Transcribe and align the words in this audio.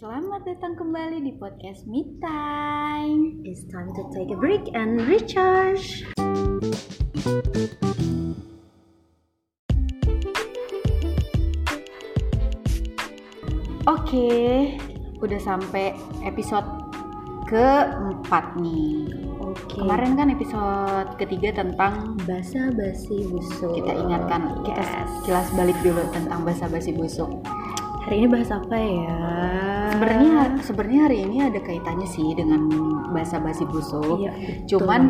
Selamat 0.00 0.40
datang 0.48 0.72
kembali 0.72 1.20
di 1.20 1.36
podcast 1.36 1.84
Me 1.84 2.16
Time. 2.16 3.44
It's 3.44 3.68
time 3.68 3.92
to 3.92 4.08
take 4.16 4.32
a 4.32 4.38
break 4.40 4.72
and 4.72 5.04
recharge. 5.04 6.08
Oke, 13.84 14.72
udah 15.20 15.40
sampai 15.44 15.92
episode 16.24 16.64
keempat 17.52 18.56
nih. 18.64 19.27
Oke. 19.48 19.80
Kemarin 19.80 20.12
kan 20.18 20.28
episode 20.28 21.08
ketiga 21.16 21.48
tentang 21.64 22.20
basa 22.28 22.68
basi 22.76 23.24
busuk. 23.32 23.72
kita 23.80 23.92
ingatkan 23.96 24.60
kita 24.64 24.82
Yes. 24.84 25.12
kilas 25.24 25.48
balik 25.56 25.78
dulu 25.80 26.02
tentang 26.12 26.44
basa-basi 26.44 26.92
busuk. 26.92 27.30
Hari 28.04 28.24
ini 28.24 28.28
bahas 28.28 28.48
apa 28.52 28.76
ya? 28.76 29.20
Sebenarnya 29.92 30.32
sebenarnya 30.64 31.00
hari 31.08 31.18
ini 31.28 31.36
ada 31.44 31.60
kaitannya 31.60 32.08
sih 32.08 32.32
dengan 32.36 32.68
basa-basi 33.12 33.64
busuk. 33.68 34.20
Iya, 34.20 34.32
betul 34.32 34.64
Cuman 34.76 35.02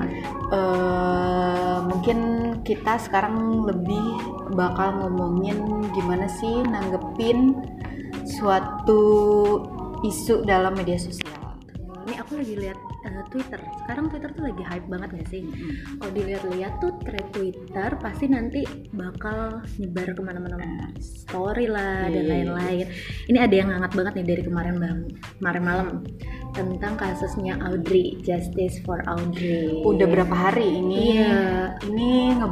eh, 0.50 1.78
mungkin 1.86 2.18
kita 2.62 2.98
sekarang 2.98 3.66
lebih 3.66 4.02
bakal 4.55 4.98
ngomongin 5.02 5.82
gimana 5.94 6.27
sih 6.27 6.62
nanggepin 6.66 7.55
suatu 8.27 9.02
isu 10.02 10.46
dalam 10.46 10.74
media 10.78 10.98
sosial. 10.98 11.27
ini 12.08 12.16
aku 12.16 12.41
lagi 12.41 12.55
lihat 12.56 12.78
eh, 13.10 13.24
Twitter. 13.28 13.60
Sekarang 13.84 14.04
Twitter 14.08 14.30
tuh 14.30 14.44
lagi 14.44 14.62
hype 14.62 14.86
banget 14.86 15.08
gak 15.16 15.28
sih? 15.28 15.42
Kalau 15.96 16.10
dilihat-lihat 16.12 16.72
tuh 16.78 16.92
thread 17.02 17.26
Twitter 17.32 17.88
pasti 17.98 18.26
nanti 18.28 18.60
bakal 18.92 19.60
nyebar 19.76 20.12
ke 20.12 20.20
mana-mana 20.20 20.92
story 21.00 21.66
lah 21.66 22.06
dan 22.06 22.24
Iya. 22.24 22.30
lain-lain. 22.30 22.86
Ini 23.26 23.38
ada 23.38 23.54
yang 23.54 23.68
hangat 23.72 23.92
banget 23.92 24.12
nih 24.20 24.26
dari 24.28 24.42
kemarin 24.44 24.74
bang, 24.77 24.98
kemarin 25.41 25.62
malam 25.64 25.88
tentang 26.52 26.94
kasusnya 26.96 27.56
Audrey, 27.62 28.18
Justice 28.20 28.80
for 28.83 29.00
Audrey. 29.06 29.80
Udah 29.83 30.06
berapa 30.06 30.34
hari 30.34 30.80
ini? 30.80 31.16
Iya. 31.16 31.38
Ini 31.86 32.11
nge 32.36 32.48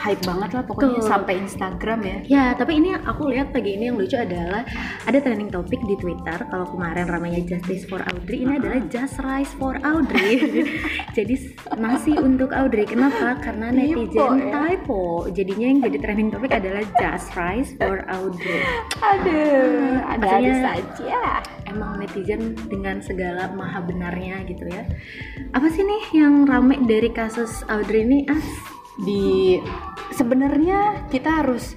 hype 0.00 0.24
banget 0.24 0.50
lah 0.56 0.64
pokoknya 0.64 1.00
Tuh. 1.04 1.08
sampai 1.08 1.34
Instagram 1.44 1.98
ya. 2.00 2.16
Ya, 2.24 2.44
tapi 2.56 2.80
ini 2.80 2.96
aku 2.96 3.28
lihat 3.28 3.52
pagi 3.52 3.76
ini 3.76 3.92
yang 3.92 4.00
lucu 4.00 4.16
adalah 4.16 4.64
ada 5.04 5.18
trending 5.20 5.52
topik 5.52 5.76
di 5.84 5.94
Twitter. 6.00 6.40
Kalau 6.40 6.66
kemarin 6.72 7.04
ramainya 7.04 7.44
Justice 7.44 7.84
for 7.84 8.00
Audrey, 8.08 8.48
ini 8.48 8.56
adalah 8.56 8.80
Just 8.88 9.20
Rise 9.20 9.52
for 9.60 9.76
Audrey. 9.84 10.40
jadi 11.16 11.34
nasi 11.76 12.16
untuk 12.16 12.56
Audrey. 12.56 12.88
Kenapa? 12.88 13.36
Karena 13.44 13.68
Typo 13.68 13.76
netizen 13.76 14.32
ya. 14.40 14.48
typo. 14.50 15.02
Jadinya 15.28 15.66
yang 15.68 15.80
jadi 15.84 15.98
trending 16.00 16.28
topik 16.32 16.52
adalah 16.56 16.82
Just 16.96 17.28
Rise 17.36 17.70
for 17.76 18.00
Audrey. 18.08 18.60
Aduh, 19.04 20.00
ada 20.08 20.24
Pastinya- 20.24 20.64
saja. 20.64 21.20
Emang 21.68 22.00
netizen 22.00 22.56
dengan 22.66 22.98
segala 22.98 23.52
maha 23.52 23.84
benarnya 23.84 24.42
gitu 24.48 24.64
ya. 24.66 24.82
Apa 25.52 25.68
sih 25.68 25.84
nih 25.84 26.24
yang 26.24 26.48
rame 26.48 26.80
dari 26.88 27.12
kasus 27.12 27.62
Audrey 27.68 28.02
ini? 28.02 28.24
As? 28.26 28.79
Di 29.00 29.56
sebenarnya 30.12 31.08
kita 31.08 31.40
harus 31.40 31.72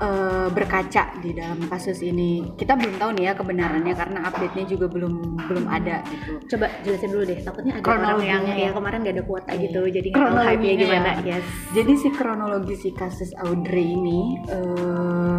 eh, 0.00 0.48
berkaca 0.48 1.20
di 1.20 1.30
dalam 1.30 1.60
kasus 1.66 2.00
ini. 2.00 2.56
Kita 2.56 2.72
belum 2.74 2.96
tahu 2.96 3.10
nih 3.14 3.24
ya 3.28 3.32
kebenarannya 3.36 3.92
karena 3.92 4.18
update-nya 4.26 4.64
juga 4.66 4.86
belum 4.88 5.14
belum 5.44 5.64
ada 5.68 6.00
gitu. 6.08 6.40
Coba 6.50 6.66
jelasin 6.80 7.10
dulu 7.10 7.24
deh, 7.24 7.38
takutnya 7.40 7.72
ada 7.76 7.84
orang 7.86 8.20
yang 8.24 8.42
ya 8.48 8.56
ya. 8.56 8.70
kemarin 8.72 9.04
gak 9.04 9.14
ada 9.14 9.24
kuota 9.24 9.52
gitu, 9.54 9.80
jadi 9.84 10.08
nggak 10.08 10.30
tahu 10.30 10.40
hype-nya 10.42 10.74
gimana. 10.76 11.10
ya. 11.20 11.36
Yes. 11.36 11.44
Jadi 11.72 11.92
si 11.94 12.08
kronologi 12.10 12.74
si 12.74 12.90
kasus 12.90 13.30
Audrey 13.38 13.92
ini 13.92 14.20
eh, 14.48 15.38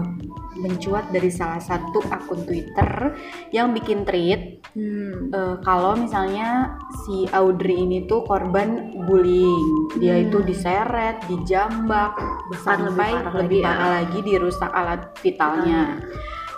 mencuat 0.53 1.09
dari 1.09 1.31
salah 1.31 1.57
satu 1.57 2.03
akun 2.05 2.45
Twitter 2.45 3.17
yang 3.49 3.71
bikin 3.71 4.05
tweet 4.05 4.61
Hmm. 4.71 5.27
eh, 5.27 5.55
kalau 5.67 5.99
misalnya 5.99 6.79
si 7.03 7.27
Audrey 7.29 7.75
ini 7.81 8.07
tuh 8.07 8.23
korban 8.23 8.95
bullying. 9.03 9.91
Dia 9.99 10.15
Hmm. 10.15 10.31
itu 10.31 10.37
diseret, 10.41 11.19
dijambak, 11.27 12.15
Bahkan 12.15 12.47
lebih 12.47 12.63
sampai 12.95 13.11
parah 13.11 13.33
lebih 13.35 13.59
lagi 13.59 13.75
ya. 13.75 13.87
lagi 13.91 14.19
dirusak 14.51 14.71
alat 14.75 15.01
vitalnya. 15.23 16.03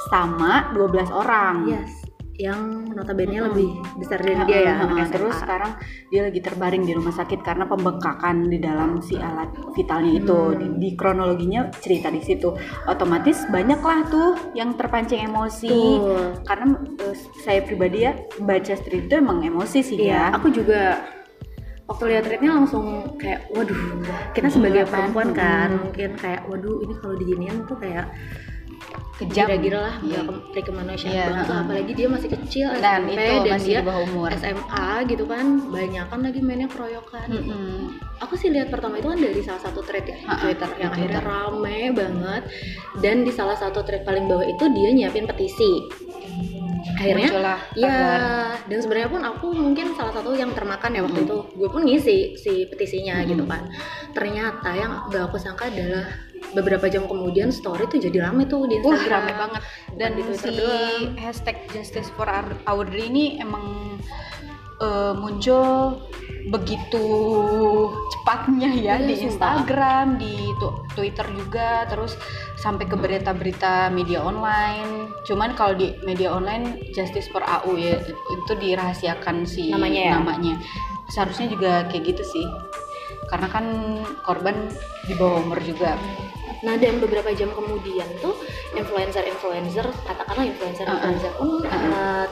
Sama 0.09 0.74
12 0.74 1.14
orang. 1.14 1.70
Yes. 1.70 1.94
Yang 2.34 2.90
notabene 2.98 3.38
Mm-mm. 3.38 3.46
lebih 3.54 3.70
besar 4.02 4.18
dari 4.18 4.34
Heeh, 4.34 4.48
dia 4.50 4.59
ya, 4.66 4.74
SMA. 4.81 5.06
terus 5.06 5.38
sekarang 5.38 5.78
dia 6.09 6.22
lagi 6.26 6.42
terbaring 6.42 6.82
di 6.82 6.98
rumah 6.98 7.14
sakit 7.14 7.46
karena 7.46 7.70
pembengkakan 7.70 8.50
di 8.50 8.58
dalam 8.58 8.98
si 9.06 9.22
alat 9.22 9.53
vitalnya 9.78 10.18
itu 10.18 10.34
Hmm. 10.34 10.58
di, 10.58 10.68
di 10.82 10.90
kronologinya 10.98 11.70
cerita 11.78 12.09
di 12.09 12.26
situ 12.26 12.50
otomatis 12.90 13.46
banyaklah 13.53 14.09
tuh 14.09 14.30
yang 14.58 14.74
terpancing 14.74 15.22
emosi 15.22 15.78
Betul. 16.02 16.26
karena 16.42 16.66
eh, 17.06 17.16
saya 17.46 17.62
pribadi 17.62 17.98
ya 18.02 18.18
baca 18.42 18.74
street 18.74 19.06
itu 19.06 19.14
emang 19.14 19.46
emosi 19.46 19.80
sih 19.86 19.98
Iya, 20.02 20.34
ya 20.34 20.34
aku 20.34 20.50
juga 20.50 21.06
waktu 21.84 22.04
lihat 22.16 22.24
tweetnya 22.24 22.52
langsung 22.56 23.18
kayak 23.20 23.44
waduh 23.52 23.76
kita 24.32 24.48
sebagai 24.48 24.84
Iya 24.84 24.88
kan? 24.88 24.92
perempuan 25.12 25.30
kan 25.36 25.70
mungkin 25.84 26.10
kayak 26.16 26.42
waduh 26.48 26.80
ini 26.80 26.94
kalau 27.04 27.16
diginiin 27.20 27.58
tuh 27.68 27.76
kayak 27.76 28.08
kejam 29.16 29.46
kira-kira 29.46 29.79
lah 29.79 29.96
Iya. 30.00 30.19
nggak 30.19 30.24
ke- 30.25 30.41
dari 30.50 30.63
kemanusiaan 30.63 31.13
Iya, 31.13 31.25
banget 31.28 31.46
lah. 31.46 31.59
apalagi 31.62 31.91
dia 31.94 32.07
masih 32.07 32.29
kecil 32.31 32.68
dan 32.75 33.01
SMP 33.03 33.13
itu 33.13 33.22
dan 33.40 33.53
masih 33.53 33.68
dia 33.68 33.78
di 33.78 33.85
bawah 33.85 34.03
umur 34.06 34.29
SMA 34.34 34.88
gitu 35.06 35.24
kan 35.24 35.46
banyak 35.68 36.06
kan 36.06 36.19
lagi 36.19 36.40
mainnya 36.40 36.68
keroyokan 36.68 37.28
Mm-mm. 37.28 37.78
aku 38.18 38.34
sih 38.34 38.50
lihat 38.50 38.68
pertama 38.68 38.96
itu 38.96 39.07
kan 39.07 39.19
dari 39.19 39.40
salah 39.40 39.62
satu 39.62 39.79
thread 39.79 40.03
ya 40.03 40.16
di 40.16 40.25
Ha-ha, 40.25 40.41
Twitter 40.41 40.69
yang 40.75 40.91
akhirnya 40.91 41.19
Twitter. 41.19 41.23
rame 41.23 41.79
banget 41.94 42.44
dan 43.00 43.16
di 43.22 43.29
salah 43.29 43.53
satu 43.56 43.79
thread 43.81 44.02
paling 44.02 44.25
bawah 44.25 44.44
itu 44.44 44.66
dia 44.68 44.90
nyiapin 44.91 45.25
petisi 45.25 45.72
akhirnya 46.94 47.28
Muncullah 47.28 47.59
ya 47.75 47.90
kabar. 47.90 48.22
dan 48.66 48.78
sebenarnya 48.79 49.09
pun 49.09 49.22
aku 49.23 49.47
mungkin 49.52 49.88
salah 49.94 50.12
satu 50.12 50.34
yang 50.34 50.52
termakan 50.52 50.91
ya 50.91 51.02
waktu 51.02 51.16
Hmm. 51.18 51.28
itu 51.28 51.38
gue 51.53 51.69
pun 51.69 51.81
ngisi 51.81 52.18
si 52.35 52.52
petisinya 52.66 53.18
Hmm. 53.18 53.28
gitu 53.28 53.44
kan 53.44 53.63
ternyata 54.12 54.69
yang 54.72 54.91
gak 55.07 55.25
aku 55.25 55.38
sangka 55.38 55.68
adalah 55.68 56.06
beberapa 56.52 56.86
jam 56.86 57.04
kemudian 57.04 57.50
story 57.50 57.88
tuh 57.88 57.98
jadi 57.98 58.28
rame 58.28 58.44
tuh 58.44 58.66
di 58.66 58.78
Instagram 58.78 59.24
rame 59.24 59.34
banget 59.34 59.62
dan 59.94 60.09
Bukan 60.09 60.18
di 60.18 60.22
Twitter 60.28 60.52
si 60.52 60.59
doang. 60.59 61.02
hashtag 61.18 61.58
Justice 61.70 62.09
for 62.12 62.28
Audrey 62.66 63.08
ini 63.08 63.26
emang 63.38 63.98
eh, 64.78 65.14
muncul 65.16 65.96
begitu 66.46 67.06
cepatnya 68.12 68.68
ya 68.70 68.96
Iya, 68.96 68.96
di 69.02 69.16
sumpah. 69.16 69.32
Instagram, 69.64 70.06
di 70.18 70.34
tu- 70.53 70.76
Twitter 70.92 71.24
juga, 71.30 71.88
terus 71.88 72.20
sampai 72.56 72.84
ke 72.84 72.94
berita-berita 72.94 73.88
media 73.90 74.20
online. 74.20 75.08
Cuman 75.24 75.53
kalau 75.53 75.74
di 75.74 75.96
media 76.02 76.30
online 76.30 76.84
Justice 76.92 77.28
for 77.28 77.40
AU 77.42 77.76
ya 77.76 77.96
itu 78.03 78.52
dirahasiakan 78.53 79.44
si 79.44 79.72
Namanya 79.72 80.02
ya? 80.02 80.14
namanya. 80.14 80.53
Seharusnya 81.08 81.48
juga 81.48 81.88
kayak 81.88 82.03
gitu 82.06 82.24
sih. 82.26 82.46
Karena 83.34 83.50
kan 83.50 83.66
korban 84.22 84.70
di 85.04 85.18
bawah 85.18 85.42
umur 85.42 85.58
juga. 85.60 85.98
Nah 86.62 86.78
dan 86.78 87.02
beberapa 87.02 87.34
jam 87.34 87.50
kemudian 87.50 88.06
tuh 88.22 88.38
influencer-influencer 88.72 89.90
katakanlah 90.06 90.46
influencer-influencer 90.46 91.32
pun 91.34 91.50
uh, 91.66 92.30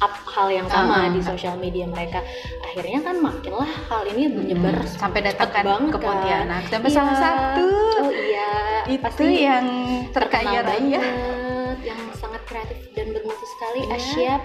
up 0.00 0.14
hal 0.26 0.48
yang 0.48 0.66
sama 0.66 1.06
Uh-uh. 1.06 1.12
di 1.12 1.20
sosial 1.20 1.54
media 1.54 1.84
mereka. 1.84 2.24
Akhirnya 2.64 3.04
kan 3.04 3.20
makinlah 3.20 3.68
hal 3.86 4.08
ini 4.10 4.26
menyebar 4.26 4.74
Hmm, 4.74 4.90
sampai 4.90 5.20
datang 5.22 5.52
kan 5.52 5.62
banget 5.62 5.92
ke 5.92 5.98
kan. 5.98 6.06
Pontianak. 6.08 6.62
Sampai 6.66 6.88
Iya. 6.88 6.96
salah 6.96 7.16
satu 7.16 7.68
Oh 7.94 8.10
iya, 8.10 8.50
itu 8.88 9.00
pasti 9.00 9.24
yang 9.38 9.66
terkaya 10.10 10.60
raya. 10.60 10.98
banget, 10.98 11.78
yang 11.84 12.00
sangat 12.12 12.42
kreatif 12.42 12.80
dan 12.90 13.12
bermutu 13.12 13.44
sekali. 13.46 13.80
Iya. 13.86 13.94
Asyap, 13.94 14.42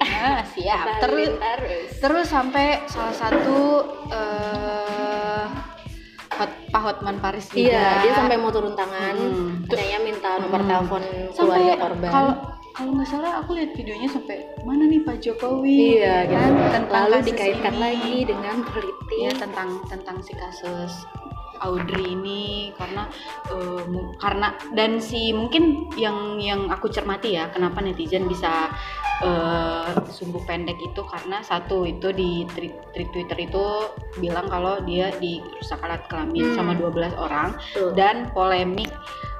Ah, 0.00 0.40
siap. 0.46 1.00
Terus 1.00 1.30
terus. 1.32 1.90
terus 1.98 2.26
sampai 2.26 2.66
salah 2.86 3.12
satu 3.12 3.58
eh 4.08 5.46
Hot- 6.34 6.66
Pak 6.66 6.82
Hotman 6.82 7.16
Paris 7.18 7.46
juga. 7.46 7.70
Iya, 7.70 7.86
dia 8.02 8.12
sampai 8.12 8.34
mau 8.34 8.50
turun 8.50 8.74
tangan, 8.74 9.14
Hmm. 9.14 9.62
katanya 9.64 9.98
minta 10.02 10.30
nomor 10.36 10.60
Hmm. 10.60 10.68
telepon 10.68 11.02
keluarga 11.30 11.74
korban. 11.78 12.10
kalau 12.10 12.32
kalau 12.74 12.90
nggak 12.90 13.06
salah 13.06 13.32
aku 13.38 13.54
lihat 13.54 13.70
videonya 13.72 14.08
sampai 14.10 14.36
mana 14.60 14.82
nih 14.84 14.98
Pak 15.00 15.22
Jokowi 15.22 15.78
Iya, 15.94 16.26
ya 16.26 16.34
kan. 16.34 16.50
tentang 16.74 17.02
Lalu 17.06 17.16
dikaitkan 17.24 17.70
ini. 17.70 17.80
lagi 17.80 18.16
dengan 18.26 18.56
politik. 18.64 18.92
ya 19.16 19.30
tentang 19.32 19.68
tentang 19.86 20.16
si 20.18 20.34
kasus 20.34 21.06
Audrey 21.64 22.12
ini 22.12 22.42
karena 22.74 23.08
mu- 23.84 24.12
karena 24.14 24.52
dan 24.70 24.98
si 24.98 25.32
mungkin 25.32 25.64
yang 25.94 26.36
yang 26.36 26.68
aku 26.68 26.86
cermati 26.86 27.32
ya 27.32 27.48
kenapa 27.48 27.80
netizen 27.80 28.24
bisa 28.24 28.68
eh, 29.20 29.88
sumbu 30.08 30.42
pendek 30.42 30.76
itu 30.76 31.00
karena 31.02 31.40
satu 31.40 31.82
itu 31.82 32.10
di 32.10 32.44
tweet 32.52 32.74
Twitter 33.08 33.38
itu 33.40 33.64
bilang 34.16 34.46
kalau 34.46 34.82
dia 34.82 35.08
dirusak 35.16 35.80
alat 35.80 36.04
kelamin 36.06 36.44
Hmm. 36.44 36.56
sama 36.56 36.72
12 36.74 37.14
orang 37.16 37.54
Tuh. 37.70 37.94
dan 37.94 38.28
polemik 38.30 38.90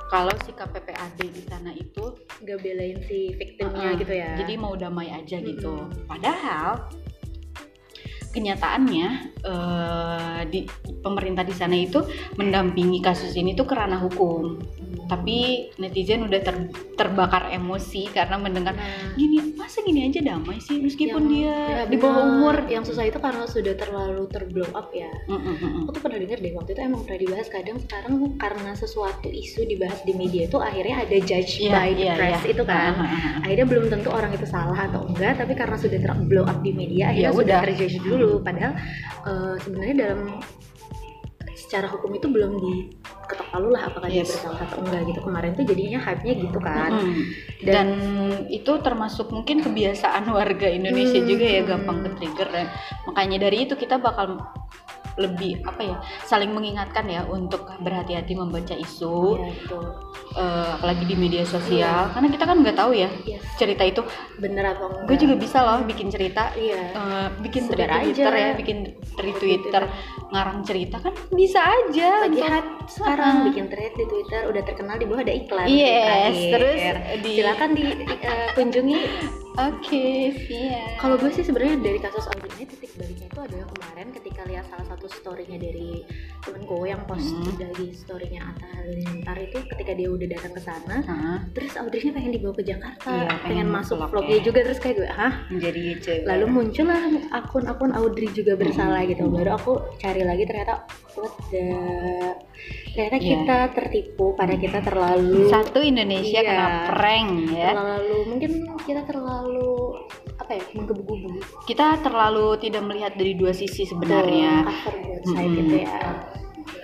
kalau 0.06 0.31
si 0.41 0.53
KPPAD 0.53 1.19
di 1.19 1.43
sana 1.43 1.70
itu 1.70 2.15
nggak 2.38 2.59
belain 2.61 2.99
si 3.03 3.35
victimnya 3.35 3.88
Uh-uh. 3.88 3.99
gitu 3.99 4.15
ya 4.15 4.31
Jadi 4.37 4.55
mau 4.55 4.73
damai 4.75 5.11
aja 5.11 5.37
gitu. 5.37 5.75
Mm-mm. 5.75 6.06
Padahal 6.06 6.87
kenyataannya 8.35 9.07
eh, 9.41 10.41
di 10.45 10.61
pemerintah 10.97 11.43
di 11.43 11.53
sana 11.53 11.77
itu 11.77 12.03
mendampingi 12.35 12.99
kasus 12.99 13.33
ini 13.33 13.55
tuh 13.55 13.65
kerana 13.65 13.97
hukum. 13.97 14.59
tapi 15.05 15.37
netizen 15.77 16.25
udah 16.25 16.41
ter- 16.41 16.65
terbakar 16.97 17.53
emosi 17.53 18.09
karena 18.09 18.41
mendengar 18.41 18.73
Nah, 18.73 19.13
gini 19.13 19.53
masa 19.53 19.85
gini 19.85 20.01
aja 20.03 20.25
damai 20.25 20.57
sih 20.59 20.81
meskipun 20.81 21.29
yang- 21.29 21.29
dia 21.29 21.53
ya, 21.53 21.85
di 21.85 22.01
bawah 22.01 22.25
umur 22.25 22.65
yang 22.67 22.81
susah 22.81 23.05
itu 23.05 23.21
karena 23.21 23.45
sudah 23.45 23.77
terlalu 23.77 24.25
terblow 24.27 24.65
up 24.73 24.89
ya 24.91 25.13
Mm, 25.27 25.37
mm, 25.37 25.45
mm, 25.45 25.57
mm. 25.61 25.79
aku 25.79 25.91
tuh 25.91 26.03
pernah 26.03 26.19
denger 26.19 26.39
deh 26.41 26.53
waktu 26.55 26.71
itu 26.73 26.81
emang 26.83 27.05
pernah 27.05 27.21
dibahas 27.21 27.49
kadang 27.49 27.77
sekarang 27.79 28.13
karena 28.35 28.73
sesuatu 28.73 29.29
isu 29.29 29.61
dibahas 29.67 30.01
di 30.01 30.13
media 30.15 30.49
itu 30.49 30.57
akhirnya 30.59 30.97
ada 30.99 31.17
judge 31.21 31.53
Iya, 31.61 31.71
by 31.71 31.91
the 31.91 32.01
iya, 32.01 32.15
press 32.17 32.41
iya. 32.41 32.49
itu 32.49 32.63
kan 32.65 32.91
Ah, 32.91 33.05
ah, 33.05 33.05
ah. 33.05 33.33
akhirnya 33.45 33.67
belum 33.69 33.85
tentu 33.91 34.09
orang 34.09 34.33
itu 34.33 34.47
salah 34.47 34.79
atau 34.81 35.05
enggak 35.05 35.37
tapi 35.37 35.53
karena 35.53 35.77
sudah 35.77 35.99
ter 36.01 36.13
blow 36.25 36.49
up 36.49 36.59
di 36.61 36.73
media 36.73 37.13
akhirnya 37.13 37.29
Ya 37.29 37.31
sudah 37.31 37.45
udah. 37.45 37.61
terjudge 37.63 37.97
dulu 38.01 38.24
padahal 38.41 38.73
eh, 39.25 39.55
sebenarnya 39.61 39.97
dalam 40.00 40.21
secara 41.55 41.87
hukum 41.87 42.11
itu 42.12 42.26
belum 42.26 42.61
diketok 42.61 43.47
palu 43.49 43.69
lah 43.71 43.88
apakah 43.88 44.06
dia 44.06 44.21
Yes. 44.21 44.31
bersalah 44.31 44.61
atau 44.61 44.79
enggak 44.81 45.00
gitu 45.06 45.21
kemarin 45.23 45.50
tuh 45.55 45.65
jadinya 45.65 45.99
hype-nya 45.99 46.35
gitu 46.37 46.59
kan 46.61 46.91
Mm. 46.93 47.23
Dan- 47.65 47.65
Dan, 47.65 47.88
itu 48.47 48.73
termasuk 48.79 49.31
mungkin 49.31 49.59
kebiasaan 49.59 50.29
warga 50.29 50.69
Indonesia 50.69 51.17
Hmm, 51.17 51.26
juga 51.26 51.47
ya 51.49 51.62
hmm. 51.62 51.71
gampang 51.71 51.99
ke 51.99 52.09
trigger 52.15 52.49
dan 52.50 52.67
makanya 53.06 53.37
dari 53.41 53.65
itu 53.65 53.75
kita 53.75 53.97
bakal 53.97 54.37
lebih 55.15 55.63
apa 55.63 55.81
ya 55.81 55.97
saling 56.23 56.51
mengingatkan 56.51 57.07
ya 57.07 57.23
untuk 57.25 57.71
berhati-hati 57.79 58.35
membaca 58.35 58.75
isu 58.75 59.37
Iya, 59.37 59.51
betul. 59.57 59.85
eh, 60.35 60.69
apalagi 60.75 61.05
di 61.05 61.15
media 61.15 61.45
sosial. 61.45 62.11
Karena 62.11 62.29
kita 62.29 62.45
kan 62.45 62.57
nggak 62.59 62.75
tahu 62.75 62.93
ya 62.93 63.07
Yes. 63.23 63.43
cerita 63.55 63.83
itu. 63.83 64.03
Bener 64.37 64.65
atau 64.69 64.91
enggak. 64.91 65.07
Gue 65.07 65.17
juga 65.17 65.35
bisa 65.37 65.59
loh 65.61 65.83
bikin 65.83 66.09
cerita 66.09 66.51
iya. 66.55 66.91
eh, 66.91 67.29
bikin 67.39 67.63
Sebar 67.65 67.79
dari 67.87 67.95
aja. 67.95 68.03
Twitter 68.11 68.35
ya 68.35 68.51
bikin 68.55 68.79
dari 69.13 69.33
Twitter. 69.35 69.83
ngarang 70.27 70.67
cerita 70.67 70.99
kan 70.99 71.15
bisa 71.31 71.63
aja 71.63 72.27
untuk- 72.27 72.43
hype 72.43 72.91
sekarang 72.91 73.35
Ah. 73.37 73.45
bikin 73.47 73.71
thread 73.71 73.93
di 73.93 74.03
Twitter 74.05 74.43
udah 74.45 74.63
terkenal 74.63 74.99
di 74.99 75.07
bawah 75.07 75.23
ada 75.23 75.31
iklan. 75.31 75.67
Yes, 75.71 76.35
terus 76.51 76.81
di- 77.23 77.39
silakan 77.39 77.71
di, 77.73 77.85
di- 77.95 78.19
eh, 78.19 78.51
kunjungi. 78.51 78.99
Oke, 79.55 80.35
Via. 80.51 80.99
kalau 80.99 81.15
gue 81.15 81.31
sih 81.31 81.47
sebenarnya 81.47 81.79
dari 81.79 82.03
kasus 82.03 82.27
ini 82.51 82.67
titik 82.67 82.91
baliknya 82.99 83.24
itu 83.35 83.43
adalah 83.43 83.67
kemarin 83.67 84.15
ketika 84.15 84.47
lihat 84.47 84.63
salah 84.71 84.87
satu 84.87 85.11
storynya 85.11 85.59
dari 85.59 86.07
temenku 86.44 86.85
yang 86.85 87.02
post 87.02 87.32
Hmm. 87.32 87.56
dari 87.56 87.88
storynya 87.91 88.44
Atta 88.46 88.69
Halilintar 88.70 89.37
itu 89.38 89.58
ketika 89.67 89.93
dia 89.93 90.08
udah 90.08 90.29
datang 90.29 90.52
ke 90.52 90.61
sana 90.61 90.96
Hah? 91.02 91.38
terus 91.50 91.73
Audrey-nya 91.75 92.12
pengen 92.12 92.32
dibawa 92.32 92.52
ke 92.52 92.62
Jakarta 92.62 93.08
Iya, 93.08 93.25
pengen, 93.25 93.41
pengen 93.43 93.69
masuk 93.70 93.96
vlog 93.96 94.11
vlognya 94.14 94.37
ya. 94.37 94.43
juga 94.43 94.58
terus 94.62 94.79
kayak 94.79 94.94
gue 94.94 95.08
hah 95.11 95.32
menjadi 95.49 95.82
cewek. 95.99 96.25
lalu 96.25 96.44
muncullah 96.46 97.00
akun-akun 97.32 97.91
Audrey 97.93 98.29
juga 98.31 98.52
bersalah 98.55 99.02
gitu 99.02 99.25
baru 99.26 99.50
aku 99.55 99.73
cari 99.96 100.23
lagi 100.23 100.44
ternyata 100.44 100.85
what 101.14 101.32
the 101.49 101.64
ternyata 102.91 103.17
Iya. 103.17 103.26
kita 103.26 103.58
tertipu 103.73 104.25
pada 104.32 104.55
kita 104.55 104.79
terlalu 104.81 105.49
satu 105.49 105.81
Indonesia 105.81 106.38
Iya. 106.38 106.46
kena 106.46 106.67
prank 106.88 107.29
ya. 107.50 107.69
terlalu 107.73 108.17
mungkin 108.26 108.50
kita 108.81 109.02
terlalu 109.02 109.73
apa 110.35 110.50
ya 110.52 110.62
menggebu-gebu 110.73 111.29
Kita 111.64 111.99
terlalu 112.00 112.58
tidak 112.58 112.82
melihat 112.82 113.12
dari 113.12 113.32
dua 113.32 113.50
sisi 113.50 113.82
sebenarnya. 113.82 114.67
cover 114.67 114.94
buat 115.00 115.23
side 115.25 115.41
Mm-mm. 115.46 115.58
gitu 115.58 115.76
ya 115.81 115.99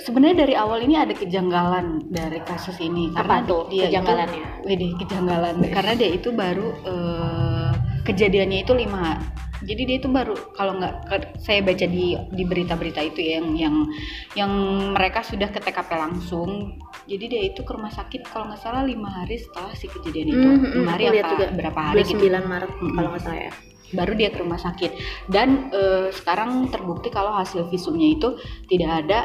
Sebenarnya 0.00 0.48
dari 0.48 0.54
awal 0.56 0.84
ini 0.84 0.96
ada 0.96 1.12
kejanggalan 1.12 2.08
dari 2.08 2.40
kasus 2.42 2.80
ini 2.80 3.12
Apa 3.12 3.44
karena 3.44 3.48
tuh 3.48 3.62
dia 3.68 3.86
kejanggalannya? 3.88 4.42
Itu, 4.42 4.66
Widih, 4.66 4.90
kejanggalan. 5.00 5.54
Karena 5.68 5.92
dia 5.96 6.10
itu 6.10 6.28
baru 6.32 6.68
eh, 6.88 7.72
kejadiannya 8.04 8.58
itu 8.64 8.72
lima. 8.72 9.20
Jadi 9.60 9.82
dia 9.84 9.96
itu 10.00 10.08
baru 10.08 10.32
kalau 10.56 10.80
nggak 10.80 10.94
saya 11.36 11.60
baca 11.60 11.84
di 11.84 12.16
di 12.16 12.42
berita-berita 12.48 13.00
itu 13.04 13.20
ya, 13.20 13.44
yang 13.44 13.48
yang 13.60 13.76
yang 14.32 14.52
mereka 14.96 15.20
sudah 15.20 15.52
ke 15.52 15.60
TKP 15.60 15.90
langsung. 16.00 16.80
Jadi 17.04 17.24
dia 17.28 17.42
itu 17.52 17.60
ke 17.60 17.72
rumah 17.76 17.92
sakit 17.92 18.24
kalau 18.24 18.48
nggak 18.48 18.60
salah 18.60 18.88
lima 18.88 19.12
hari 19.12 19.36
setelah 19.36 19.76
si 19.76 19.84
kejadian 19.92 20.32
itu. 20.32 20.48
Hmm, 20.48 20.60
hmm, 20.64 20.72
lima 20.80 20.90
hari 20.96 21.04
apa 21.12 21.28
juga. 21.36 21.46
berapa 21.52 21.80
hari 21.92 22.00
gitu. 22.08 22.24
29 22.24 22.40
Maret 22.48 22.70
Mm-mm. 22.72 22.94
kalau 22.96 23.08
nggak 23.12 23.22
salah 23.28 23.40
ya. 23.44 23.52
Baru 23.90 24.12
dia 24.16 24.28
ke 24.32 24.38
rumah 24.40 24.60
sakit. 24.62 24.90
Dan 25.28 25.48
eh, 25.76 26.08
sekarang 26.08 26.72
terbukti 26.72 27.12
kalau 27.12 27.36
hasil 27.36 27.68
visumnya 27.68 28.16
itu 28.16 28.40
tidak 28.64 29.04
ada 29.04 29.18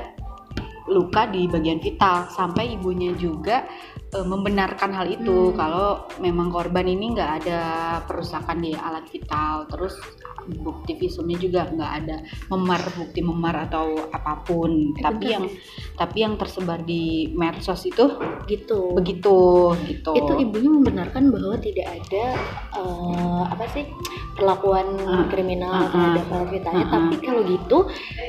luka 0.89 1.25
di 1.29 1.49
bagian 1.49 1.81
vital 1.81 2.29
sampai 2.29 2.77
ibunya 2.77 3.13
juga 3.17 3.65
eh, 4.13 4.25
membenarkan 4.25 4.93
hal 4.93 5.07
itu 5.09 5.51
Hmm. 5.51 5.57
kalau 5.57 5.89
memang 6.21 6.53
korban 6.53 6.85
ini 6.85 7.17
nggak 7.17 7.31
ada 7.45 7.61
perusakan 8.05 8.61
di 8.61 8.71
alat 8.77 9.05
vital 9.09 9.65
terus 9.69 9.97
bukti 10.45 10.93
visumnya 10.95 11.35
juga 11.35 11.65
nggak 11.65 11.91
ada 11.99 12.15
memar 12.49 12.77
bukti 12.93 13.19
memar 13.19 13.65
atau 13.65 13.97
apa 14.07 14.41
pun. 14.41 14.93
Eh, 14.93 15.01
tapi 15.01 15.25
yang 15.27 15.45
tapi 15.93 16.17
yang 16.21 16.35
tersebar 16.35 16.81
di 16.81 17.31
medsos 17.31 17.81
itu 17.83 18.05
gitu. 18.45 18.93
begitu 18.93 19.37
gitu. 19.85 20.11
Itu 20.13 20.33
ibunya 20.35 20.69
membenarkan 20.69 21.29
bahwa 21.29 21.57
tidak 21.57 21.87
ada 21.89 22.25
eh, 22.71 23.43
apa 23.47 23.65
sih 23.71 23.85
perlakuan 24.33 24.85
Ah, 25.01 25.25
kriminal 25.25 25.71
ah, 25.71 25.87
terhadap 25.87 26.25
alat 26.27 26.49
vitalnya 26.51 26.83
Ah, 26.83 26.89
ah. 26.89 26.93
tapi 27.07 27.15
kalau 27.19 27.41
gitu 27.41 27.77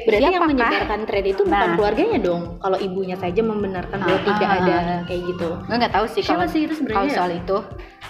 berarti 0.07 0.23
yang 0.23 0.33
Siapakah? 0.33 0.49
menyebarkan 0.49 1.01
thread 1.05 1.27
itu 1.27 1.43
bukan 1.43 1.57
Nah. 1.67 1.75
keluarganya 1.75 2.19
dong? 2.19 2.43
Kalau 2.59 2.79
ibunya 2.79 3.17
saja 3.17 3.41
membenarkan 3.41 3.99
bahwa 3.99 4.17
Ah, 4.17 4.25
tidak 4.25 4.49
ah, 4.49 4.57
ada 4.57 4.77
kayak 5.05 5.23
gitu. 5.27 5.49
Gue 5.59 5.77
nggak 5.77 5.93
tahu 5.93 6.07
sih 6.07 6.23
Siapa 6.23 6.33
kalau 6.33 6.47
sih 6.47 6.61
itu 6.65 6.75
sebenarnya? 6.75 6.97
kalau 6.97 7.11
soal 7.13 7.33
itu. 7.35 7.59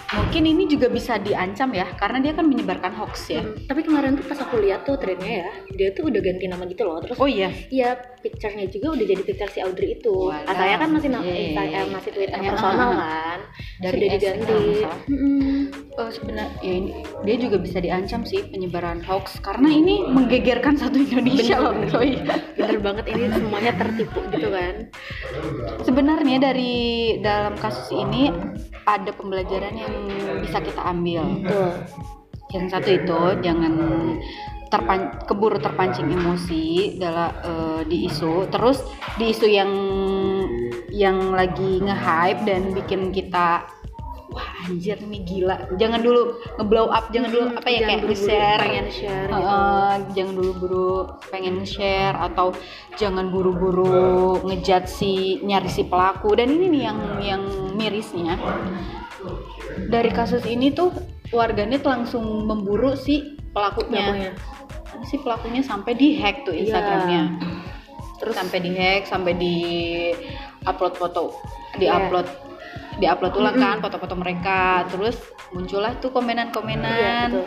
Mungkin 0.07 0.43
ini 0.47 0.63
juga 0.67 0.87
bisa 0.87 1.19
diancam 1.19 1.67
ya 1.73 1.83
karena 1.93 2.21
dia 2.21 2.31
kan 2.31 2.45
menyebarkan 2.45 2.95
hoax 2.95 3.27
ya. 3.27 3.43
Hmm, 3.43 3.67
tapi 3.67 3.81
kemarin 3.87 4.13
tuh 4.13 4.25
pas 4.25 4.37
aku 4.37 4.59
lihat 4.59 4.83
tuh 4.83 4.95
threadnya 4.95 5.33
ya 5.41 5.49
dia 5.71 5.89
tuh 5.89 6.05
udah 6.05 6.19
ganti 6.19 6.45
nama 6.45 6.63
gitu 6.63 6.83
loh 6.83 6.99
terus 6.99 7.15
oh 7.15 7.25
iya 7.25 7.47
Iya, 7.67 7.89
picture-nya 8.19 8.67
juga 8.67 8.91
udah 8.91 9.05
jadi 9.05 9.21
picture 9.21 9.47
si 9.47 9.59
Audrey 9.59 9.95
itu. 9.95 10.13
Katanya 10.43 10.77
kan 10.77 10.89
masih 10.89 11.09
na- 11.09 11.21
Yeay. 11.21 11.53
Insta- 11.53 11.69
eh, 11.69 11.87
masih 11.87 12.11
Twitternya 12.11 12.43
Ah, 12.43 12.53
personal 12.53 12.89
kan. 12.93 13.39
Dari 13.77 13.93
Sudah 13.93 14.09
diganti. 14.09 14.61
Mm-mm. 15.07 15.55
Oh, 15.95 16.09
sebenarnya 16.09 16.53
ya 16.59 16.73
ini 16.75 16.91
dia 17.23 17.35
juga 17.37 17.57
bisa 17.57 17.77
diancam 17.77 18.21
sih 18.23 18.43
penyebaran 18.45 18.99
hoax 19.01 19.39
karena 19.39 19.69
ini 19.69 20.05
menggegerkan 20.05 20.75
satu 20.75 20.97
Indonesia 20.97 21.55
loh 21.57 21.73
coy. 21.87 22.17
Bener 22.53 22.77
banget 22.79 23.05
ini 23.07 23.23
semuanya 23.29 23.71
tertipu 23.73 24.19
gitu 24.27 24.47
kan. 24.49 24.73
Sebenarnya 25.79 26.37
dari 26.41 26.75
dalam 27.19 27.53
kasus 27.55 27.87
ini 27.91 28.29
ada 28.83 29.11
pembelajaran 29.11 29.73
yang 29.73 29.93
bisa 30.39 30.57
kita 30.59 30.81
ambil. 30.83 31.23
Betul. 31.39 31.71
Yang 32.53 32.65
satu 32.71 32.89
itu 32.89 33.19
jangan 33.43 33.73
terpan 34.67 35.15
keburu 35.23 35.57
terpancing 35.63 36.11
emosi 36.11 36.95
dalam 36.99 37.31
eh, 37.43 37.81
di 37.87 38.07
isu. 38.07 38.47
Terus 38.51 38.83
di 39.15 39.31
isu 39.31 39.47
yang 39.47 39.71
yang 40.91 41.31
lagi 41.35 41.83
nge-hype 41.83 42.43
dan 42.47 42.71
bikin 42.75 43.11
kita 43.11 43.67
wah 44.27 44.49
anjir 44.67 44.99
nih 45.01 45.23
gila. 45.23 45.55
Jangan 45.79 45.99
dulu 46.03 46.35
nge-blow 46.59 46.87
up 46.91 47.09
jangan 47.15 47.29
dulu 47.31 47.45
apa 47.55 47.67
ya 47.71 47.79
Jangan 47.79 47.87
kayak 47.87 48.01
nge-share. 48.05 48.59
pengen 48.61 48.87
share 48.91 49.29
gitu. 49.31 49.53
Jangan 50.15 50.33
dulu 50.35 50.51
buru 50.59 50.91
pengen 51.31 51.53
nge-share 51.63 52.15
atau 52.15 52.47
jangan 52.99 53.25
buru-buru 53.31 54.39
ngejudge 54.43 54.89
si 54.91 55.39
nyari 55.47 55.71
si 55.71 55.87
pelaku. 55.87 56.35
Dan 56.35 56.53
ini 56.53 56.65
nih 56.69 56.81
yang 56.91 56.99
yang 57.23 57.43
mirisnya 57.75 58.35
dari 59.89 60.09
kasus 60.11 60.43
ini 60.45 60.71
tuh 60.71 60.93
warganet 61.31 61.83
langsung 61.83 62.23
memburu 62.47 62.95
si 62.95 63.37
pelakunya. 63.51 64.33
Si 65.05 65.19
pelakunya 65.21 65.61
sampai 65.61 65.93
di 65.93 66.17
hack 66.17 66.47
tuh 66.47 66.53
Iya. 66.55 66.61
Instagramnya. 66.65 67.23
Terus 68.17 68.33
sampai 68.33 68.59
di 68.63 68.71
hack 68.73 69.01
sampai 69.05 69.33
di 69.37 69.55
upload 70.65 70.93
foto. 70.97 71.37
Di 71.77 71.85
Iya. 71.85 71.97
upload 71.97 72.27
di 72.97 73.05
upload 73.05 73.33
ulang 73.37 73.55
kan 73.61 73.77
foto-foto 73.77 74.17
mereka. 74.17 74.89
Terus 74.89 75.17
muncullah 75.53 75.95
tuh 76.01 76.09
Iya, 76.09 76.15
komenan-komenan 76.17 77.29
betul. 77.29 77.45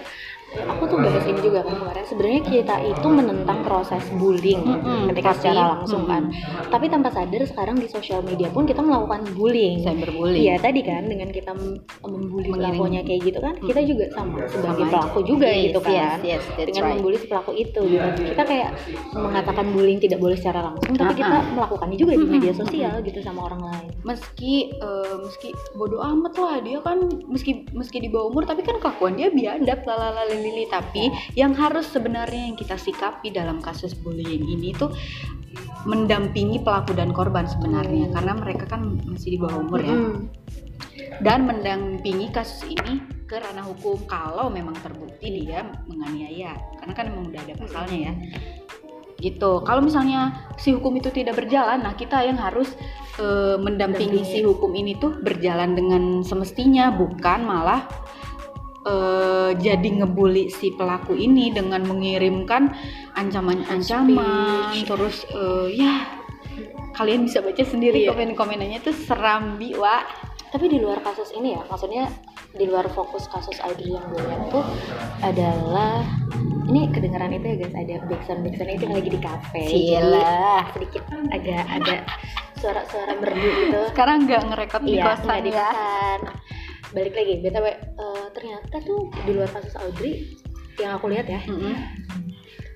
Aku 0.51 0.83
tuh 0.85 0.99
bahas 0.99 1.23
ini 1.25 1.39
juga 1.39 1.63
kan 1.63 1.77
kemarin. 1.77 2.03
Sebenarnya 2.03 2.43
kita 2.43 2.75
itu 2.83 3.07
menentang 3.07 3.59
proses 3.61 4.03
bullying 4.13 4.61
Mm-mm, 4.61 5.07
ketika 5.09 5.31
tapi- 5.31 5.39
secara 5.41 5.63
langsung 5.75 6.03
kan. 6.05 6.27
mm-mm. 6.27 6.67
Tapi 6.67 6.87
tanpa 6.87 7.09
sadar 7.09 7.43
sekarang 7.45 7.77
di 7.77 7.87
sosial 7.87 8.21
media 8.21 8.49
pun 8.49 8.65
kita 8.65 8.81
melakukan 8.81 9.31
bullying. 9.33 9.79
cyberbullying 9.81 10.43
Iya 10.43 10.55
tadi 10.59 10.81
kan 10.81 11.05
dengan 11.05 11.29
kita 11.29 11.53
mem- 11.53 11.79
membuli 12.03 12.51
pelakunya 12.51 13.01
kayak 13.01 13.21
gitu 13.25 13.39
kan 13.39 13.55
kita 13.57 13.81
juga 13.83 14.05
sama 14.11 14.43
sebagai 14.47 14.85
Sama 14.85 14.93
pelaku 14.93 15.19
juga 15.23 15.47
Yes, 15.47 15.63
gitu 15.65 15.81
kan 15.81 16.17
yes, 16.21 16.43
yes, 16.51 16.67
dengan 16.67 16.83
right. 16.83 16.93
membuli 16.95 17.17
si 17.17 17.27
pelaku 17.27 17.53
itu 17.53 17.81
gitu 17.83 18.09
kita 18.27 18.43
kayak 18.43 18.71
mengatakan 19.13 19.67
bullying 19.69 19.99
tidak 19.99 20.19
boleh 20.19 20.35
secara 20.35 20.61
langsung 20.65 20.95
tapi 20.95 21.15
kita 21.17 21.37
melakukannya 21.51 21.97
juga 21.97 22.13
di 22.13 22.27
media 22.27 22.53
sosial 22.53 22.95
gitu 23.01 23.21
sama 23.21 23.41
orang 23.45 23.63
lain 23.65 23.89
meski 24.03 24.55
eh, 24.73 25.15
meski 25.21 25.49
bodoh 25.73 26.01
amat 26.01 26.35
lah 26.35 26.57
dia 26.59 26.79
kan 26.81 26.99
meski 27.27 27.53
meski 27.71 27.99
di 27.99 28.09
bawah 28.09 28.29
umur 28.29 28.45
tapi 28.45 28.61
kan 28.61 28.77
kelakuan 28.79 29.15
dia 29.15 29.29
biadab 29.29 29.81
lalala 29.83 30.23
lili 30.41 30.65
tapi 30.67 31.13
yang 31.37 31.53
harus 31.53 31.87
sebenarnya 31.93 32.49
yang 32.51 32.57
kita 32.57 32.75
sikapi 32.81 33.31
dalam 33.31 33.61
kasus 33.61 33.93
bullying 33.93 34.43
ini 34.49 34.73
tuh 34.75 34.91
mendampingi 35.89 36.61
pelaku 36.61 36.93
dan 36.93 37.11
korban 37.11 37.49
sebenarnya 37.49 38.11
Hmm. 38.11 38.15
karena 38.17 38.33
mereka 38.37 38.65
kan 38.69 39.01
masih 39.09 39.37
di 39.37 39.39
bawah 39.41 39.61
umur 39.65 39.81
ya. 39.81 39.95
Mm-mm. 39.97 40.29
dan 41.25 41.45
mendampingi 41.45 42.29
kasus 42.33 42.65
ini 42.69 43.01
ke 43.25 43.39
ranah 43.39 43.63
hukum 43.63 43.99
kalau 44.09 44.51
memang 44.51 44.75
terbukti 44.81 45.47
dia 45.47 45.63
menganiaya 45.87 46.57
karena 46.83 46.93
kan 46.97 47.05
memang 47.09 47.31
udah 47.31 47.41
ada 47.47 47.55
pasalnya 47.57 47.99
ya. 48.11 48.15
Gitu. 49.21 49.53
Kalau 49.69 49.85
misalnya 49.85 50.49
si 50.57 50.73
hukum 50.73 50.97
itu 50.97 51.13
tidak 51.13 51.37
berjalan 51.37 51.85
nah 51.85 51.93
kita 51.93 52.25
yang 52.25 52.41
harus 52.41 52.73
eh, 53.21 53.57
mendampingi 53.61 54.25
si 54.25 54.41
hukum 54.41 54.73
ini 54.73 54.97
tuh 54.97 55.21
berjalan 55.21 55.77
dengan 55.77 56.25
semestinya 56.25 56.89
bukan 56.91 57.45
malah 57.45 57.85
eh, 58.83 59.51
jadi 59.57 59.89
ngebully 60.01 60.49
si 60.49 60.73
pelaku 60.73 61.13
ini 61.13 61.53
dengan 61.53 61.85
mengirimkan 61.85 62.73
ancaman-ancaman 63.15 64.75
terus 64.85 65.25
eh, 65.31 65.67
ya 65.75 66.07
kalian 66.91 67.25
bisa 67.25 67.41
baca 67.41 67.63
sendiri 67.63 68.05
Iya. 68.05 68.13
komen-komenannya 68.13 68.81
tuh 68.83 68.93
serambi 68.93 69.73
wa. 69.75 70.05
Tapi 70.51 70.67
di 70.67 70.83
luar 70.83 70.99
kasus 71.01 71.31
ini 71.31 71.55
ya 71.55 71.63
maksudnya 71.63 72.11
di 72.51 72.67
luar 72.67 72.91
fokus 72.91 73.31
kasus 73.31 73.55
Audrey 73.63 73.95
yang 73.95 74.03
gue 74.11 74.19
lihat 74.19 74.51
tuh 74.51 74.67
adalah 75.23 76.03
ini 76.67 76.91
kedengaran 76.91 77.31
itu 77.31 77.47
ya 77.47 77.57
guys 77.63 77.75
ada 77.79 77.95
backsound 78.11 78.43
backsound 78.43 78.71
itu 78.75 78.83
yang 78.91 78.95
lagi 78.99 79.11
di 79.15 79.21
kafe. 79.23 79.63
Cila. 79.71 80.19
jadi 80.19 80.71
sedikit 80.75 81.03
agak 81.31 81.65
ada 81.71 81.95
suara-suara 82.59 83.13
merdu 83.23 83.49
gitu. 83.63 83.81
Sekarang 83.95 84.27
nggak 84.27 84.43
ngerekod 84.51 84.83
di 84.83 84.99
iya 84.99 85.05
kosan 85.07 85.25
nggak 85.31 85.41
di 85.47 85.53
ya 85.55 85.69
kosan 85.71 86.19
balik 86.91 87.15
lagi 87.15 87.39
btw 87.39 87.67
eh, 87.71 88.27
ternyata 88.33 88.77
tuh 88.81 89.07
di 89.23 89.33
luar 89.33 89.49
kasus 89.49 89.75
Audrey 89.77 90.35
yang 90.77 90.97
aku 90.97 91.07
lihat 91.07 91.27
ya 91.27 91.39
Mm-mm. 91.45 91.75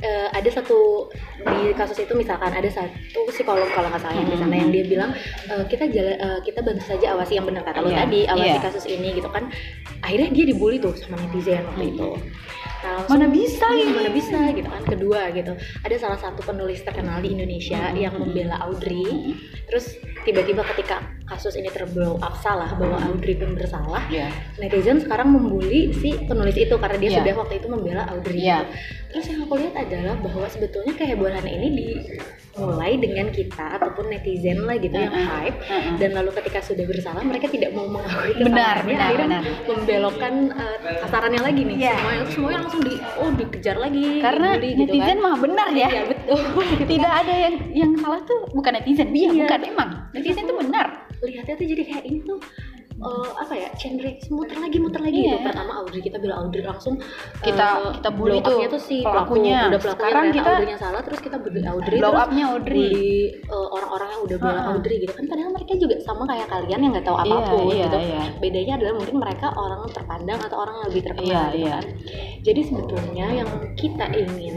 eh, 0.01 0.29
ada 0.31 0.51
satu 0.51 1.09
di 1.41 1.73
kasus 1.73 1.99
itu 1.99 2.13
misalkan 2.13 2.53
ada 2.53 2.69
satu 2.69 3.21
psikolog 3.29 3.65
kalau 3.73 3.89
nggak 3.89 4.03
salah 4.03 4.15
yang 4.15 4.29
di 4.29 4.37
sana 4.37 4.55
yang 4.55 4.71
dia 4.71 4.85
bilang 4.85 5.11
eh, 5.49 5.65
kita 5.67 5.89
jala, 5.89 6.13
eh, 6.15 6.39
kita 6.45 6.61
bantu 6.61 6.85
saja 6.85 7.17
awasi 7.17 7.37
yang 7.37 7.47
benar 7.49 7.65
kata 7.65 7.81
lo 7.81 7.89
Iya, 7.89 8.05
tadi 8.05 8.21
awasi 8.29 8.51
iya. 8.53 8.61
kasus 8.61 8.85
ini 8.87 9.09
gitu 9.17 9.29
kan 9.29 9.49
akhirnya 10.01 10.29
dia 10.31 10.45
dibully 10.47 10.77
tuh 10.77 10.93
sama 10.95 11.17
netizen 11.19 11.65
waktu 11.65 11.81
Hmm. 11.81 11.93
itu 11.97 12.09
langsung- 12.87 13.13
Mana 13.15 13.27
bisa 13.27 13.67
Iya, 13.67 13.83
ini? 13.83 13.93
mana 13.93 14.11
bisa 14.11 14.39
gitu 14.51 14.69
kan 14.69 14.83
kedua 14.85 15.21
gitu 15.31 15.53
ada 15.57 15.97
salah 15.97 16.19
satu 16.19 16.41
penulis 16.41 16.81
terkenal 16.81 17.19
di 17.19 17.33
Indonesia 17.33 17.81
Hmm. 17.85 17.97
yang 17.97 18.15
membela 18.15 18.57
Audrey 18.61 19.35
terus 19.65 19.97
tiba-tiba 20.23 20.65
ketika 20.67 21.01
kasus 21.25 21.55
ini 21.55 21.69
terblow 21.69 22.17
up 22.17 22.37
salah 22.39 22.73
bahwa 22.75 23.01
Audrey 23.03 23.35
pun 23.35 23.53
bersalah 23.53 24.05
Iya. 24.09 24.29
netizen 24.57 25.01
sekarang 25.01 25.29
membuli 25.29 25.93
si 25.93 26.17
penulis 26.21 26.55
itu 26.55 26.75
karena 26.75 26.97
dia 26.97 27.11
Iya. 27.11 27.19
sudah 27.21 27.35
waktu 27.39 27.55
itu 27.59 27.67
membela 27.69 28.03
Audrey 28.09 28.41
Iya. 28.41 28.59
gitu. 28.61 28.73
Terus 29.15 29.31
yang 29.31 29.41
aku 29.41 29.55
lihat 29.57 29.75
adalah 29.79 30.19
bahwa 30.19 30.43
sebetulnya 30.45 30.91
kehebohan 30.93 31.47
ini 31.47 31.69
dimulai 32.51 32.99
dengan 32.99 33.31
kita 33.31 33.79
ataupun 33.79 34.11
netizen 34.11 34.59
lah 34.61 34.75
gitu 34.75 34.91
yang 34.93 35.15
hype. 35.15 35.55
Dan 35.97 36.11
lalu 36.13 36.35
ketika 36.35 36.59
sudah 36.61 36.83
bersalah 36.83 37.23
mereka 37.23 37.47
tidak 37.47 37.71
mau 37.71 37.87
mengakui 37.87 38.35
Benar, 38.37 38.83
benar, 38.83 39.07
akhirnya 39.09 39.39
benar. 39.39 39.43
membelokkan 39.65 40.35
uh, 40.51 40.77
kasarannya 41.01 41.41
lagi 41.41 41.63
nih. 41.63 41.77
Iya. 41.81 41.95
semuanya 41.95 42.25
semuanya 42.27 42.59
langsung 42.61 42.83
di 42.83 42.95
oh 43.15 43.31
dikejar 43.33 43.77
lagi 43.79 44.05
karena 44.19 44.49
dibully 44.55 44.71
gitu 44.75 44.83
netizen 44.91 45.07
kan. 45.15 45.19
mah 45.23 45.35
benar 45.39 45.69
ya. 45.71 45.89
Iya 45.89 46.03
betul. 46.11 46.39
Tidak 46.99 47.13
ada 47.15 47.35
yang 47.35 47.55
yang 47.71 47.91
salah 47.95 48.21
tuh 48.21 48.39
bukan 48.51 48.73
netizen. 48.75 49.09
Iya, 49.11 49.31
Iya. 49.31 49.43
bukan 49.47 49.61
emang. 49.65 49.91
Netizen 50.11 50.45
tuh 50.45 50.59
benar. 50.59 50.89
lihatnya 51.23 51.55
tuh 51.57 51.65
jadi 51.65 51.83
kayak 51.87 52.05
ini 52.05 52.19
tuh 52.21 52.37
eh, 52.97 53.29
apa 53.35 53.53
ya 53.53 53.69
reaction 53.75 53.99
muter 54.31 54.57
lagi 54.57 54.79
muter 54.79 55.01
lagi 55.01 55.19
Iya. 55.19 55.35
gitu 55.35 55.39
pertama 55.45 55.73
Audrey 55.77 56.01
kita 56.01 56.17
bilang 56.17 56.39
Audrey 56.41 56.63
langsung 56.63 56.95
Kita- 57.39 57.79
eh, 57.81 57.93
kita 57.97 58.09
bully 58.11 58.39
tuh 58.39 58.59
tuh 58.69 58.79
si 58.79 59.01
pelakunya. 59.01 59.59
pelaku, 59.61 59.69
udah 59.69 59.81
pelakunya 59.81 60.05
Sekarang 60.05 60.25
ternyata 60.25 60.39
kita- 60.39 60.53
Audrey 60.55 60.71
yang 60.71 60.83
salah 60.83 61.01
terus 61.03 61.21
kita 61.21 61.37
bully 61.37 61.61
Audrey 61.65 61.97
blow 61.97 62.09
terus 62.09 62.23
up-nya 62.23 62.45
Audrey 62.49 62.79
bully 62.85 63.13
eh, 63.45 63.69
orang-orang 63.71 64.09
yang 64.09 64.23
udah 64.23 64.37
bela 64.39 64.53
Ha-ha. 64.55 64.71
Audrey 64.71 64.97
gitu 64.99 65.13
kan 65.13 65.25
padahal 65.25 65.51
mereka 65.51 65.73
juga 65.75 65.95
sama 66.01 66.23
kayak 66.25 66.47
kalian 66.49 66.81
yang 66.81 66.93
nggak 66.93 67.05
tahu 67.05 67.17
Iya, 67.17 67.25
apa 67.25 67.37
pun 67.45 67.61
iya, 67.67 67.83
gitu 67.83 67.99
iya. 68.01 68.23
bedanya 68.39 68.73
adalah 68.77 68.95
mungkin 68.95 69.17
mereka 69.19 69.47
orang 69.53 69.81
terpandang 69.89 70.41
atau 70.41 70.57
orang 70.57 70.75
yang 70.77 70.87
lebih 70.89 71.03
terkenal 71.05 71.27
Iya, 71.27 71.43
gitu 71.45 71.59
iya. 71.59 71.73
kan 71.73 71.85
jadi 72.41 72.61
sebetulnya 72.63 73.27
yang 73.35 73.49
kita 73.75 74.07
ingin 74.13 74.57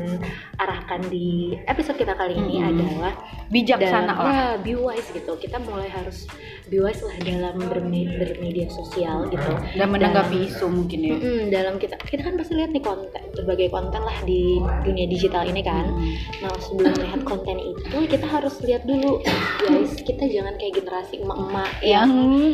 arahkan 0.58 1.02
di 1.08 1.28
episode 1.64 1.96
kita 1.96 2.14
kali 2.14 2.34
ini 2.36 2.60
Mm-mm. 2.60 2.70
adalah 2.72 3.14
bijaksana 3.48 4.10
dalam- 4.10 4.20
lah 4.20 4.34
ya, 4.34 4.48
be 4.58 4.74
wise 4.74 5.10
gitu 5.10 5.32
kita 5.36 5.58
mulai 5.60 5.88
harus 5.88 6.26
be 6.66 6.78
wise 6.78 7.00
lah 7.00 7.16
dalam 7.20 7.56
berme- 7.60 8.27
bermedia 8.28 8.68
sosial 8.68 9.28
gitu. 9.32 9.52
Dan 9.76 9.88
menanggapi 9.92 10.52
isu 10.52 10.68
mungkin 10.68 11.00
ya. 11.00 11.16
Mm-mm, 11.16 11.40
dalam 11.50 11.76
kita 11.80 11.96
kita 12.04 12.22
kan 12.28 12.36
pasti 12.36 12.54
lihat 12.60 12.72
nih 12.76 12.84
konten 12.84 13.24
berbagai 13.38 13.70
konten 13.72 14.02
lah 14.04 14.18
di 14.28 14.60
dunia 14.84 15.06
digital 15.08 15.48
ini 15.48 15.62
kan. 15.64 15.88
Hmm. 15.88 16.16
nah 16.44 16.54
sebelum 16.60 16.94
melihat 16.98 17.22
konten 17.24 17.58
itu 17.62 17.98
kita 18.10 18.28
harus 18.28 18.56
lihat 18.66 18.84
dulu 18.84 19.22
guys 19.64 19.94
kita 20.04 20.28
jangan 20.28 20.54
kayak 20.60 20.82
generasi 20.82 21.22
emak-emak 21.22 21.70
yang 21.82 22.10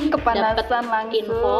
dapat 0.09 0.11
kepanasan 0.13 0.85
langsung. 0.87 1.19
info 1.19 1.59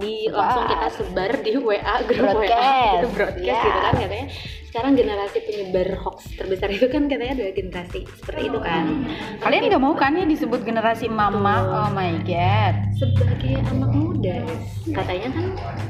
di 0.00 0.14
langsung 0.30 0.64
kita 0.66 0.86
sebar 0.96 1.32
di 1.44 1.52
WA 1.60 1.94
grup 2.06 2.24
WA 2.24 2.32
Broadcast. 2.32 2.94
itu 2.96 3.08
broadcast. 3.12 3.44
Iya. 3.44 3.60
gitu 3.60 3.78
kan 3.80 3.94
katanya 3.98 4.26
sekarang 4.70 4.94
generasi 4.94 5.42
penyebar 5.42 5.98
hoax 5.98 6.30
terbesar 6.38 6.70
itu 6.70 6.86
kan 6.86 7.10
katanya 7.10 7.42
adalah 7.42 7.54
generasi 7.58 8.00
seperti 8.06 8.42
itu 8.46 8.58
kan. 8.62 8.84
Kalian 9.42 9.62
nggak 9.66 9.82
mau 9.82 9.98
kan 9.98 10.14
ya 10.14 10.22
disebut 10.22 10.62
generasi 10.62 11.10
mama? 11.10 11.66
Oh 11.66 11.90
my 11.90 12.22
god. 12.22 12.78
Sebagai 12.94 13.66
anak 13.66 13.90
muda 13.90 14.46
katanya 14.94 15.28
kan 15.34 15.44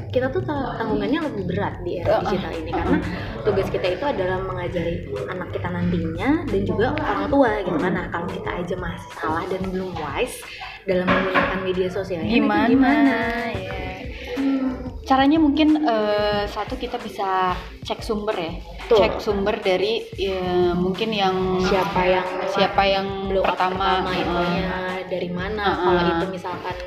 kita 0.09 0.33
tuh 0.33 0.41
ta- 0.41 0.81
tanggungannya 0.81 1.29
lebih 1.29 1.43
berat 1.53 1.77
di 1.85 2.01
era 2.01 2.09
Uh-uh. 2.09 2.33
digital 2.33 2.51
ini. 2.57 2.71
Karena 2.73 2.97
tugas 3.45 3.67
kita 3.69 3.87
itu 3.93 4.05
adalah 4.09 4.37
mengajari 4.41 4.95
anak 5.29 5.49
kita 5.53 5.67
nantinya 5.69 6.29
dan 6.49 6.61
juga 6.65 6.85
orang 6.97 7.29
tua 7.29 7.51
gitu 7.61 7.77
kan. 7.77 7.91
Nah 7.93 8.05
kalau 8.09 8.27
kita 8.33 8.49
aja 8.49 8.75
masih 8.81 9.11
salah 9.13 9.45
dan 9.45 9.61
belum 9.69 9.93
wise 9.93 10.41
dalam 10.89 11.05
menggunakan 11.05 11.59
media 11.61 11.87
sosial 11.93 12.25
gimana, 12.25 12.65
gimana? 12.65 13.17
Ya. 13.53 14.89
Caranya 15.01 15.41
mungkin 15.41 15.81
eh, 15.81 16.43
satu 16.45 16.77
kita 16.77 17.01
bisa 17.01 17.57
cek 17.81 18.05
sumber 18.05 18.35
ya 18.37 18.53
Betul. 18.85 18.97
cek 19.01 19.13
sumber 19.17 19.55
dari 19.57 20.05
ya, 20.19 20.77
mungkin 20.77 21.09
yang 21.09 21.57
siapa 21.63 22.01
yang 22.05 22.27
siapa 22.53 22.83
yang 22.85 23.07
pertama, 23.41 24.05
pertama 24.05 24.11
infonya 24.13 24.75
dari 25.09 25.29
mana 25.33 25.63
Uh-uh. 25.63 25.83
kalau 25.83 26.01
itu 26.15 26.25
misalkan 26.37 26.77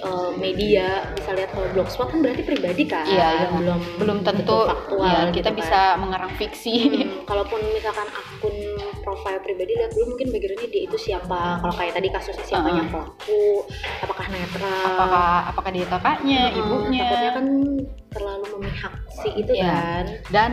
uh, 0.00 0.34
media 0.34 1.06
bisa 1.12 1.30
lihat 1.30 1.50
kalau 1.50 1.68
blogspot 1.70 2.08
kan 2.08 2.18
berarti 2.18 2.42
pribadi 2.42 2.84
kan 2.84 3.06
Iya, 3.06 3.46
yang 3.46 3.54
belum 3.60 3.80
belum 4.00 4.18
tentu 4.22 4.66
faktual 4.66 5.06
ya, 5.06 5.20
gitu 5.28 5.36
kita 5.36 5.50
kan. 5.50 5.58
bisa 5.60 5.80
mengarang 5.96 6.32
fiksi. 6.34 6.74
Hmm, 6.90 7.22
kalaupun 7.30 7.60
misalkan 7.70 8.08
akun 8.08 8.56
profile 9.00 9.38
pribadi 9.38 9.72
lihat 9.74 9.92
dulu 9.92 10.16
mungkin 10.16 10.26
backgroundnya 10.30 10.68
dia 10.68 10.82
itu 10.84 10.96
siapa. 10.98 11.60
Kalau 11.60 11.74
kayak 11.74 11.92
tadi 11.92 12.08
kasusnya 12.08 12.44
siapa 12.44 12.66
Uh-uh. 12.66 12.78
yang 12.78 12.88
pelaku 12.88 13.42
apakah 14.00 14.26
netral? 14.28 14.82
Apakah 14.88 15.28
apakah 15.48 15.70
dia 15.70 15.86
kakaknya 15.86 16.42
Hmm, 16.48 16.58
ibunya? 16.58 17.02
takutnya 17.04 17.30
kan 17.32 17.46
terlalu 18.10 18.44
memihak 18.56 18.92
si 19.12 19.28
itu 19.36 19.52
Iya. 19.52 19.66
kan. 19.68 20.04
Dan 20.30 20.50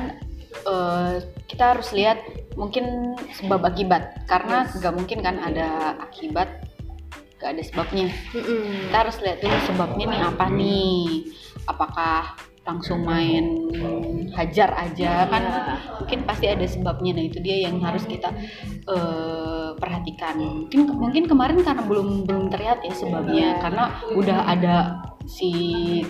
eh, 0.62 1.14
kita 1.48 1.74
harus 1.74 1.90
lihat 1.92 2.20
mungkin 2.54 3.16
sebab 3.34 3.64
akibat. 3.64 4.28
Karena 4.28 4.68
Yes. 4.68 4.78
nggak 4.78 4.94
mungkin 4.94 5.20
kan 5.22 5.36
ada 5.40 5.68
akibat 5.98 6.50
nggak 7.42 7.58
ada 7.58 7.64
sebabnya 7.66 8.08
Mm-mm. 8.32 8.86
kita 8.86 8.98
harus 9.02 9.18
lihat 9.26 9.38
dulu 9.42 9.58
sebabnya 9.66 10.06
nih 10.06 10.22
apa 10.22 10.46
nih 10.54 11.02
apakah 11.66 12.38
langsung 12.62 13.02
main 13.02 13.58
hajar 14.38 14.70
aja 14.78 15.26
kan 15.26 15.42
Iya. 15.42 15.76
mungkin 15.98 16.20
pasti 16.30 16.46
ada 16.46 16.62
sebabnya 16.70 17.18
nah 17.18 17.26
itu 17.26 17.42
dia 17.42 17.66
yang 17.66 17.82
harus 17.82 18.06
kita 18.06 18.30
eh, 18.86 19.70
perhatikan 19.74 20.38
mungkin 20.70 20.86
mungkin 20.94 21.24
kemarin 21.26 21.66
karena 21.66 21.82
belum 21.82 22.30
belum 22.30 22.54
terlihat 22.54 22.86
ya 22.86 22.94
sebabnya 22.94 23.58
Iya. 23.58 23.62
karena 23.66 23.84
udah 24.14 24.40
ada 24.46 24.76
si 25.26 25.52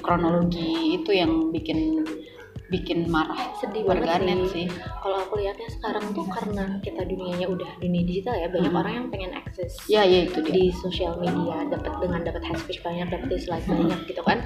kronologi 0.04 1.00
itu 1.00 1.12
yang 1.16 1.56
bikin 1.56 2.04
bikin 2.72 3.06
marah 3.06 3.51
sedih 3.60 3.84
banget 3.84 4.08
warganet 4.24 4.40
sih. 4.48 4.63
sih 4.63 4.66
Kalau 5.04 5.18
aku 5.20 5.34
lihatnya 5.38 5.68
sekarang 5.70 6.06
tuh 6.12 6.24
karena 6.25 6.80
kita 6.80 7.04
dunianya 7.04 7.46
udah 7.46 7.68
dunia 7.78 8.01
digital 8.01 8.34
ya, 8.34 8.48
banyak 8.48 8.72
Hmm. 8.72 8.80
orang 8.80 8.94
yang 8.96 9.08
pengen 9.12 9.32
akses 9.36 9.75
ya 9.86 10.01
ya 10.01 10.24
itu 10.24 10.40
dia 10.40 10.54
di 10.54 10.66
sosial 10.72 11.20
media, 11.20 11.68
dapat 11.68 11.92
dengan 12.00 12.24
dapat 12.24 12.42
high 12.42 12.56
speech 12.56 12.80
banyak, 12.80 13.06
dapat 13.06 13.28
dislike 13.28 13.66
Hmm. 13.68 13.84
banyak 13.84 14.00
gitu 14.08 14.22
kan. 14.24 14.40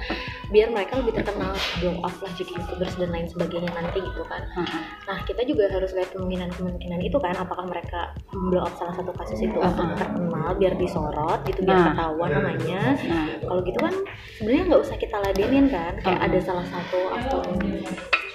Biar 0.46 0.68
mereka 0.68 0.98
lebih 0.98 1.14
terkenal, 1.14 1.54
blow 1.78 2.02
up 2.02 2.14
lah 2.18 2.32
jadi 2.34 2.50
youtubers 2.52 2.94
dan 2.94 3.10
lain 3.10 3.26
sebagainya 3.26 3.70
nanti 3.70 3.98
gitu 3.98 4.22
kan. 4.26 4.42
Heeh. 4.52 4.80
Nah 5.06 5.18
kita 5.22 5.42
juga 5.42 5.70
harus 5.70 5.90
lihat 5.92 6.10
kemungkinan-kemungkinan 6.10 7.00
itu 7.00 7.16
kan, 7.16 7.34
apakah 7.36 7.62
mereka 7.64 8.10
blow 8.32 8.60
up 8.60 8.74
salah 8.74 8.92
satu 8.92 9.14
kasus 9.14 9.38
itu 9.38 9.54
Uh-uh. 9.54 9.70
untuk 9.70 9.94
terkenal, 9.94 10.50
biar 10.56 10.74
disorot 10.74 11.40
gitu, 11.44 11.62
biar 11.62 11.78
Nah. 11.78 11.86
ketahuan 11.94 12.30
namanya. 12.32 12.82
nah 13.06 13.26
Kalau 13.38 13.60
gitu 13.62 13.78
kan 13.78 13.94
sebenarnya 14.34 14.62
nggak 14.66 14.82
usah 14.82 14.96
kita 14.96 15.16
ladenin 15.20 15.66
kan, 15.68 15.92
kayak 16.00 16.20
ada 16.24 16.38
salah 16.40 16.66
satu 16.66 16.98
akun 17.12 17.54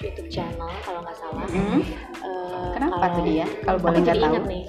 YouTube 0.01 0.29
channel 0.29 0.70
kalau 0.81 1.00
nggak 1.00 1.15
salah. 1.15 1.46
Hmm? 1.46 1.79
Eh, 2.22 2.70
Kenapa 2.74 2.96
kalau- 2.98 3.15
tuh 3.15 3.24
dia? 3.24 3.46
Kalau 3.62 3.79
boleh 3.79 4.00
nggak 4.00 4.17
tahu. 4.17 4.36
nih 4.46 4.63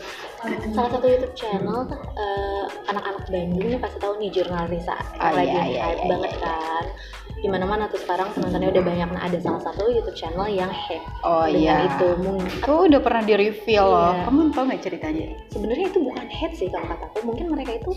salah 0.74 0.90
satu 0.90 1.06
YouTube 1.06 1.34
channel 1.34 1.86
eh, 2.18 2.64
anak-anak 2.88 3.22
Bandung 3.24 3.62
nih 3.64 3.78
pasti 3.78 3.96
tahu 3.96 4.18
nih 4.18 4.28
jurnal 4.28 4.66
Risa 4.66 4.98
Ah, 5.16 5.30
lagi 5.30 5.48
iya, 5.48 5.62
iya, 5.64 5.84
iya, 5.94 6.04
banget 6.04 6.32
iya. 6.32 6.42
kan 6.42 6.84
di 7.32 7.46
mana 7.46 7.62
mana 7.62 7.86
tuh 7.86 7.98
sekarang 7.98 8.30
penontonnya 8.30 8.70
udah 8.70 8.84
banyak 8.84 9.08
nah 9.08 9.22
ada 9.22 9.38
salah 9.38 9.58
satu 9.60 9.86
YouTube 9.86 10.14
channel 10.14 10.46
yang 10.48 10.66
hack 10.66 11.02
oh 11.22 11.42
dengan 11.42 11.58
iya 11.58 11.74
itu 11.88 12.06
mungkin 12.18 12.46
aku 12.58 12.86
udah 12.86 13.00
pernah 13.00 13.22
di 13.22 13.34
reveal 13.36 13.86
loh 13.86 14.10
Iya. 14.12 14.22
kamu 14.26 14.40
tau 14.50 14.62
nggak 14.64 14.82
ceritanya 14.82 15.26
sebenarnya 15.48 15.86
itu 15.88 15.98
bukan 16.00 16.26
hate 16.28 16.54
sih 16.54 16.68
kalau 16.68 16.86
kataku 16.88 17.18
mungkin 17.22 17.46
mereka 17.50 17.72
itu 17.76 17.90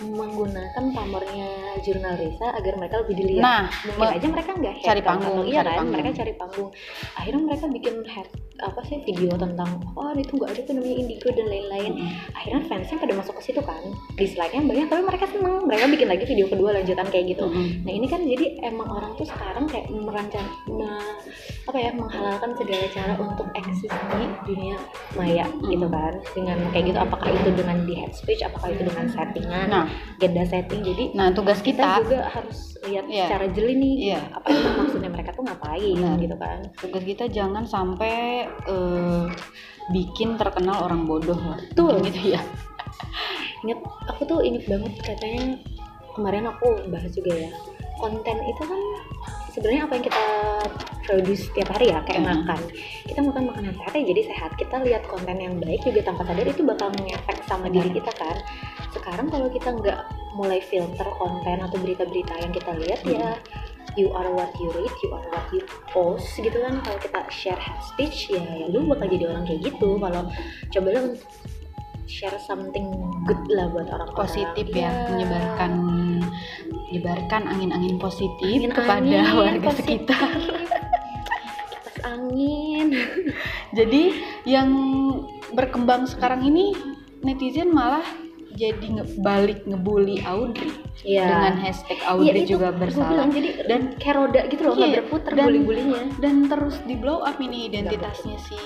menggunakan 0.00 0.84
pamornya 0.96 1.48
jurnal 1.84 2.16
Risa 2.16 2.48
agar 2.56 2.72
mereka 2.80 3.04
lebih 3.04 3.14
dilihat. 3.20 3.44
Nah, 3.44 3.62
mungkin 3.84 4.08
aja 4.16 4.26
mereka 4.26 4.50
nggak 4.56 4.74
cari 4.80 5.02
panggung, 5.04 5.38
iya 5.44 5.60
cari 5.60 5.68
kan? 5.68 5.76
Panggung. 5.76 5.92
mereka 5.92 6.08
cari 6.16 6.32
panggung. 6.36 6.68
Akhirnya 7.16 7.40
mereka 7.44 7.64
bikin 7.68 7.94
head 8.08 8.28
apa 8.60 8.80
sih 8.84 9.00
video 9.08 9.32
tentang 9.40 9.80
oh 9.96 10.12
itu 10.12 10.36
nggak 10.36 10.52
ada 10.52 10.60
tuh 10.68 10.74
namanya 10.76 10.96
indigo 11.00 11.28
dan 11.32 11.48
lain-lain. 11.48 11.92
Mm. 11.96 12.12
akhirnya 12.36 12.60
fansnya 12.68 12.96
pada 13.00 13.14
masuk 13.16 13.34
ke 13.40 13.42
situ 13.48 13.60
kan. 13.64 13.82
Dislike-nya 14.16 14.62
banyak 14.64 14.86
tapi 14.88 15.02
mereka 15.04 15.24
seneng. 15.32 15.64
Mereka 15.64 15.84
bikin 15.88 16.08
lagi 16.08 16.24
video 16.28 16.46
kedua 16.48 16.76
lanjutan 16.76 17.08
kayak 17.08 17.36
gitu. 17.36 17.46
Mm-mm. 17.48 17.84
nah 17.84 17.92
ini 17.92 18.06
kan 18.08 18.20
jadi 18.24 18.46
emang 18.68 18.88
orang 18.88 19.12
tuh 19.16 19.24
sekarang 19.28 19.64
kayak 19.68 19.88
merancang 19.92 20.44
me- 20.68 21.18
apa 21.68 21.78
ya 21.78 21.90
menghalalkan 21.94 22.50
segala 22.58 22.86
cara 22.90 23.14
untuk 23.20 23.46
eksis 23.54 23.92
di 23.92 24.22
dunia 24.48 24.76
maya 25.16 25.46
gitu 25.64 25.86
kan. 25.88 26.12
Dengan 26.36 26.58
kayak 26.72 26.84
gitu 26.92 26.98
apakah 27.00 27.28
itu 27.32 27.48
dengan 27.56 27.76
di 27.88 27.94
head 27.96 28.12
speech 28.12 28.44
apakah 28.44 28.72
itu 28.72 28.82
dengan 28.84 29.06
settingan? 29.08 29.68
Nah, 29.70 29.84
agenda 30.16 30.44
setting 30.44 30.80
jadi 30.82 31.04
nah 31.12 31.28
tugas 31.30 31.60
kita, 31.60 31.80
kita, 31.80 32.00
juga 32.02 32.18
harus 32.28 32.58
lihat 32.80 33.04
Iya. 33.06 33.24
secara 33.26 33.46
jeli 33.50 33.74
nih 33.74 33.94
Iya. 34.08 34.20
apa 34.32 34.46
emang 34.48 34.74
maksudnya 34.84 35.10
mereka 35.10 35.30
tuh 35.32 35.44
ngapain 35.44 35.96
Benar. 35.96 36.16
gitu 36.18 36.36
kan 36.36 36.58
tugas 36.76 37.02
kita 37.02 37.24
jangan 37.26 37.64
sampai 37.64 38.14
eh, 38.46 39.24
bikin 39.90 40.36
terkenal 40.36 40.86
orang 40.86 41.02
bodoh 41.02 41.34
lah. 41.34 41.58
Mungkin 41.74 42.06
gitu 42.06 42.38
ya. 42.38 42.40
inget 43.62 43.80
aku 44.06 44.22
tuh 44.24 44.38
inget 44.40 44.64
banget 44.64 44.92
katanya 45.04 45.44
kemarin 46.10 46.44
aku 46.46 46.66
bahas 46.88 47.10
juga 47.10 47.32
ya 47.38 47.50
konten 47.96 48.36
itu 48.40 48.62
kan 48.64 48.80
sebenarnya 49.50 49.82
apa 49.84 49.92
yang 49.92 50.04
kita 50.06 50.24
produce 51.04 51.44
tiap 51.52 51.68
hari 51.70 51.92
ya 51.92 52.00
kayak 52.00 52.22
Hmm. 52.22 52.32
makan 52.40 52.60
kita 53.04 53.20
makan 53.20 53.42
makanan 53.50 53.72
sehat 53.76 53.92
ya 53.92 54.04
jadi 54.06 54.22
sehat 54.30 54.50
kita 54.56 54.76
lihat 54.80 55.02
konten 55.04 55.36
yang 55.36 55.54
baik 55.58 55.82
juga 55.82 56.00
tanpa 56.02 56.22
sadar 56.24 56.46
itu 56.46 56.62
bakal 56.62 56.88
mengefek 56.96 57.36
sama 57.44 57.66
Benar. 57.66 57.74
diri 57.84 57.90
kita 58.00 58.12
kan 58.14 58.36
sekarang 58.90 59.26
kalau 59.28 59.46
kita 59.48 59.70
nggak 59.70 60.00
mulai 60.32 60.58
filter 60.60 61.06
konten 61.16 61.58
atau 61.58 61.76
berita-berita 61.76 62.34
yang 62.38 62.50
kita 62.50 62.70
lihat 62.76 63.00
Hmm. 63.02 63.12
ya 63.12 63.30
you 63.98 64.06
are 64.10 64.30
what 64.30 64.54
you 64.56 64.70
read, 64.70 64.94
you 65.00 65.10
are 65.10 65.26
what 65.26 65.46
you 65.50 65.58
post 65.88 66.30
gitu 66.36 66.54
kan 66.54 66.78
kalau 66.80 66.94
kita 66.96 67.20
share 67.26 67.58
hate 67.58 67.82
speech 67.84 68.30
ya, 68.30 68.38
ya 68.38 68.66
lu 68.66 68.86
bakal 68.86 69.06
jadi 69.06 69.26
orang 69.26 69.42
kayak 69.42 69.66
gitu 69.66 69.98
kalau 69.98 70.30
cobalah 70.70 71.00
untuk 71.04 71.26
share 72.06 72.38
something 72.40 72.86
good 73.24 73.42
lah 73.48 73.66
buat 73.66 73.90
orang 73.90 74.10
Positif 74.12 74.66
Iya. 74.68 74.86
ya, 74.86 74.90
menyebarkan 75.10 75.72
menyebarkan 76.86 77.42
angin-angin 77.46 77.98
positif 77.98 78.38
Angin-angin 78.42 78.70
kepada 78.70 79.18
warga 79.32 79.68
positif. 79.70 79.86
sekitar. 80.06 80.30
kipas 81.70 81.96
angin 82.04 82.86
Jadi 83.70 84.02
yang 84.44 84.70
berkembang 85.50 86.06
sekarang 86.06 86.42
ini 86.42 86.74
netizen 87.20 87.70
malah 87.70 88.02
jadi 88.52 88.86
nge- 88.92 89.18
balik 89.18 89.62
ngebully 89.62 90.20
Audrey 90.22 90.70
dengan 91.00 91.54
hashtag 91.56 91.98
Audrey 92.02 92.26
Iya, 92.26 92.32
itu 92.36 92.44
juga 92.52 92.68
bersalah 92.72 93.10
bilang, 93.10 93.30
jadi 93.30 93.48
dan 93.64 93.80
kayak 93.94 94.14
roda 94.16 94.40
gitu 94.46 94.62
loh 94.62 94.74
nggak 94.74 94.86
Iya, 94.86 94.96
berputar 95.00 95.30
dan- 95.32 95.46
bully-bulinya 95.46 96.00
dan 96.18 96.34
terus 96.46 96.76
di 96.82 96.94
blow 96.94 97.20
up 97.20 97.36
ini 97.36 97.66
identitasnya 97.66 98.36
si 98.40 98.58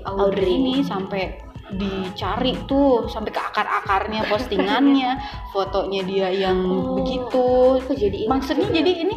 Audrey, 0.00 0.22
Audrey. 0.40 0.52
ini 0.52 0.74
sampai 0.80 1.22
dicari 1.66 2.52
tuh 2.64 3.06
sampai 3.06 3.30
ke 3.30 3.40
akar-akarnya 3.42 4.20
postingannya 4.30 5.16
fotonya 5.50 6.02
dia 6.02 6.28
yang 6.30 6.58
Oh, 6.60 6.96
begitu 6.96 7.46
jadi 7.90 8.18
maksudnya 8.24 8.66
juga. 8.66 8.78
jadi 8.78 8.92
ini 9.00 9.16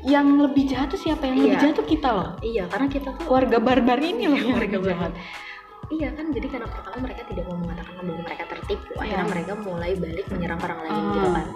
yang 0.00 0.38
lebih 0.38 0.64
jahat 0.64 0.88
tuh 0.88 1.00
siapa 1.00 1.24
yang 1.24 1.38
lebih 1.38 1.52
Iya. 1.52 1.62
jahat 1.64 1.76
tuh 1.76 1.88
kita 1.88 2.08
loh 2.08 2.28
iya 2.40 2.64
karena 2.66 2.86
kita 2.86 3.08
tuh 3.12 3.26
warga 3.26 3.58
barbar 3.58 3.98
ini 3.98 4.24
loh 4.24 4.36
yang 4.36 4.54
Warga 4.54 4.76
lebih 4.76 4.90
barbar. 4.92 5.10
Iya 5.88 6.12
kan, 6.12 6.28
jadi 6.28 6.46
karena 6.46 6.68
pertama 6.68 6.96
mereka 7.00 7.24
tidak 7.24 7.48
mau 7.48 7.56
mengatakan 7.56 7.96
bahwa 8.04 8.20
mereka 8.20 8.44
tertipu, 8.44 8.92
akhirnya 9.00 9.24
Iya. 9.24 9.32
mereka 9.32 9.52
mulai 9.56 9.92
balik 9.96 10.26
menyerang 10.28 10.60
orang 10.60 10.80
lain 10.84 10.92
Ah. 11.00 11.12
gitu 11.14 11.28
kan. 11.32 11.46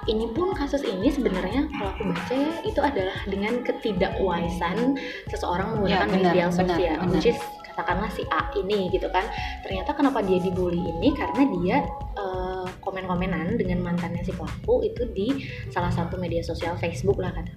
Ini 0.00 0.24
pun 0.32 0.48
kasus 0.54 0.80
ini 0.80 1.12
sebenarnya 1.12 1.68
kalau 1.68 1.92
aku 1.92 2.02
baca 2.08 2.32
ya, 2.32 2.52
itu 2.64 2.80
adalah 2.80 3.18
dengan 3.28 3.60
ketidakwisan 3.60 4.96
seseorang 5.28 5.76
menggunakan 5.76 6.08
Ya, 6.08 6.14
benar, 6.14 6.32
media 6.32 6.46
sosial, 6.48 6.96
benar. 6.96 7.12
which 7.12 7.28
is 7.28 7.38
katakanlah 7.68 8.08
si 8.08 8.24
A 8.30 8.48
ini 8.54 8.88
gitu 8.88 9.10
kan. 9.10 9.28
Ternyata 9.60 9.92
kenapa 9.92 10.24
dia 10.24 10.40
dibully 10.40 10.80
ini 10.80 11.12
karena 11.12 11.42
dia 11.52 11.76
eh, 12.16 12.66
komen-komenan 12.80 13.56
dengan 13.56 13.82
mantannya 13.82 14.20
si 14.20 14.32
pelaku 14.32 14.84
itu 14.84 15.04
di 15.10 15.28
salah 15.68 15.88
satu 15.88 16.16
media 16.16 16.40
sosial 16.40 16.76
Facebook 16.76 17.20
lah 17.20 17.32
kata. 17.32 17.52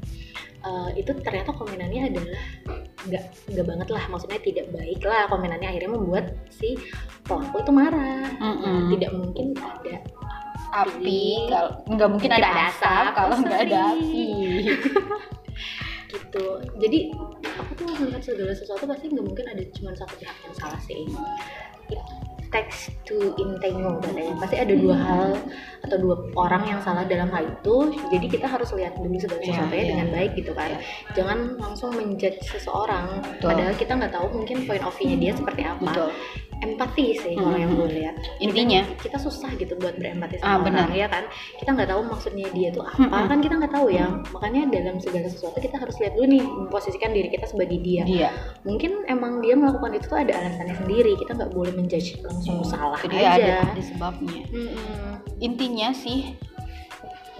Eh, 0.64 0.90
itu 1.00 1.12
ternyata 1.20 1.52
komenannya 1.52 2.12
adalah 2.12 2.40
nggak 3.08 3.24
nggak 3.52 3.66
banget 3.66 3.88
lah. 3.92 4.04
Maksudnya 4.12 4.40
tidak 4.42 4.66
baik 4.72 5.02
lah 5.04 5.28
komenannya. 5.28 5.68
Akhirnya 5.70 5.92
membuat 5.94 6.26
si 6.50 6.76
pelaku 7.24 7.64
itu 7.64 7.72
marah. 7.72 8.28
Mm-mm. 8.40 8.92
tidak 8.98 9.12
mungkin 9.16 9.48
ada 9.60 9.96
api. 10.74 11.48
kalau 11.54 11.72
nggak 11.86 12.10
mungkin 12.10 12.32
ada 12.34 12.48
ada 12.50 12.62
asap 12.74 12.82
asap, 12.82 13.06
kalau 13.14 13.36
nggak 13.46 13.60
ada 13.70 13.78
api. 13.94 14.26
Gitu. 16.14 16.46
Jadi 16.82 17.00
aku 17.58 17.72
tuh 17.78 17.86
melihat 17.98 18.22
segala 18.22 18.54
sesuatu 18.54 18.84
pasti 18.86 19.06
nggak 19.10 19.26
mungkin 19.26 19.46
ada 19.50 19.64
cuma 19.78 19.92
satu 19.94 20.14
pihak 20.18 20.38
yang 20.46 20.56
salah 20.58 20.82
sih 20.82 21.06
takes 22.54 22.94
to 23.04 23.34
intengo 23.42 23.98
katanya 24.06 24.38
pasti 24.38 24.56
ada 24.62 24.74
dua 24.78 24.96
hal 24.96 25.30
atau 25.84 25.98
dua 25.98 26.16
orang 26.38 26.64
yang 26.70 26.80
salah 26.86 27.04
dalam 27.04 27.28
hal 27.34 27.50
itu 27.50 27.98
jadi 28.14 28.26
kita 28.30 28.46
harus 28.46 28.70
lihat 28.78 28.94
dulu 29.02 29.18
segala 29.18 29.42
sesuatunya 29.42 29.84
iya. 29.84 29.92
dengan 29.92 30.08
baik 30.14 30.32
gitu 30.38 30.54
kan 30.54 30.70
Iya. 30.74 30.80
jangan 31.18 31.38
langsung 31.60 31.90
menjudge 31.98 32.40
seseorang 32.46 33.20
Betul. 33.20 33.48
padahal 33.52 33.74
kita 33.76 33.92
nggak 33.98 34.14
tahu 34.14 34.28
mungkin 34.32 34.58
point 34.70 34.86
of 34.86 34.94
view-nya 34.96 35.18
dia 35.18 35.32
seperti 35.34 35.62
apa 35.66 35.82
betul 35.82 36.10
empati 36.64 37.08
sih 37.20 37.36
kalau 37.36 37.60
yang 37.60 37.76
gue 37.76 37.90
lihat. 37.92 38.16
Intinya. 38.40 38.82
kita, 38.96 39.12
kita 39.12 39.18
susah 39.20 39.52
gitu 39.60 39.76
buat 39.76 40.00
berempati 40.00 40.40
Ah, 40.40 40.56
sama 40.58 40.72
benar. 40.72 40.88
orang 40.88 40.96
ya 40.96 41.08
kan? 41.12 41.24
Kita 41.60 41.70
nggak 41.76 41.90
tahu 41.92 42.02
maksudnya 42.08 42.48
dia 42.56 42.70
tuh 42.72 42.88
apa. 42.88 43.04
Mhm. 43.04 43.28
kan 43.28 43.40
kita 43.44 43.54
nggak 43.60 43.74
tahu 43.74 43.88
ya. 43.92 44.08
Makanya 44.32 44.62
dalam 44.72 44.96
segala 44.98 45.28
sesuatu 45.28 45.58
kita 45.60 45.76
harus 45.76 45.96
lihat 46.00 46.14
dulu 46.16 46.26
nih 46.26 46.44
memposisikan 46.44 47.12
diri 47.12 47.28
kita 47.28 47.46
sebagai 47.46 47.78
dia. 47.80 48.04
Dia. 48.08 48.30
Mungkin 48.64 49.06
emang 49.06 49.44
dia 49.44 49.54
melakukan 49.54 49.92
itu 49.94 50.08
tuh 50.08 50.20
ada 50.20 50.34
alasannya 50.34 50.80
sendiri. 50.80 51.20
Kita 51.20 51.36
nggak 51.36 51.52
boleh 51.52 51.76
menjudge 51.76 52.24
langsung 52.24 52.64
salah 52.64 52.98
jadi 53.04 53.18
aja. 53.20 53.32
ada, 53.36 53.56
ada 53.76 53.84
sebabnya 53.84 54.48
Mm-mm. 54.48 55.20
intinya 55.38 55.92
sih 55.92 56.34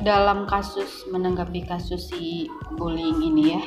dalam 0.02 0.44
kasus 0.46 1.06
menanggapi 1.08 1.64
kasus 1.64 2.10
si 2.10 2.50
bullying 2.76 3.22
ini 3.24 3.44
ya 3.56 3.62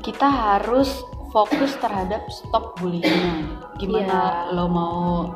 kita 0.00 0.26
harus 0.26 1.02
fokus 1.32 1.72
terhadap 1.80 2.28
stop 2.28 2.76
bullyingnya. 2.78 3.58
Gimana 3.80 4.46
Iya. 4.52 4.54
lo 4.54 4.66
mau 4.68 5.32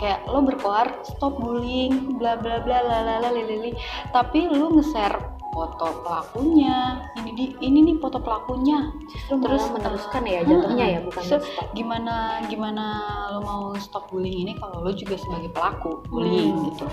kayak 0.00 0.24
lo 0.26 0.40
berkoar 0.40 1.04
stop 1.04 1.36
bullying 1.36 2.16
bla 2.16 2.40
bla 2.40 2.64
bla 2.64 2.80
lalala 2.80 3.28
lili 3.36 3.76
tapi 4.16 4.48
lo 4.48 4.72
nge-share 4.80 5.36
foto 5.50 6.06
pelakunya. 6.06 7.04
Ini 7.20 7.30
di 7.34 7.46
ini 7.60 7.78
nih 7.84 7.96
foto 8.00 8.22
pelakunya. 8.22 8.86
Justru 9.10 9.44
Terus, 9.44 9.66
meneruskan 9.74 10.22
ya 10.24 10.40
uh, 10.40 10.46
jatuhnya 10.46 10.86
uh, 10.86 10.92
ya 10.94 10.98
bukan 11.04 11.22
so, 11.26 11.36
gimana 11.74 12.40
gimana 12.46 12.84
lo 13.34 13.38
mau 13.44 13.64
stop 13.76 14.08
bullying 14.08 14.46
ini 14.48 14.52
kalau 14.56 14.80
lo 14.80 14.94
juga 14.94 15.18
sebagai 15.20 15.50
pelaku 15.52 16.00
bullying 16.08 16.54
Hmm. 16.54 16.66
gitu 16.70 16.86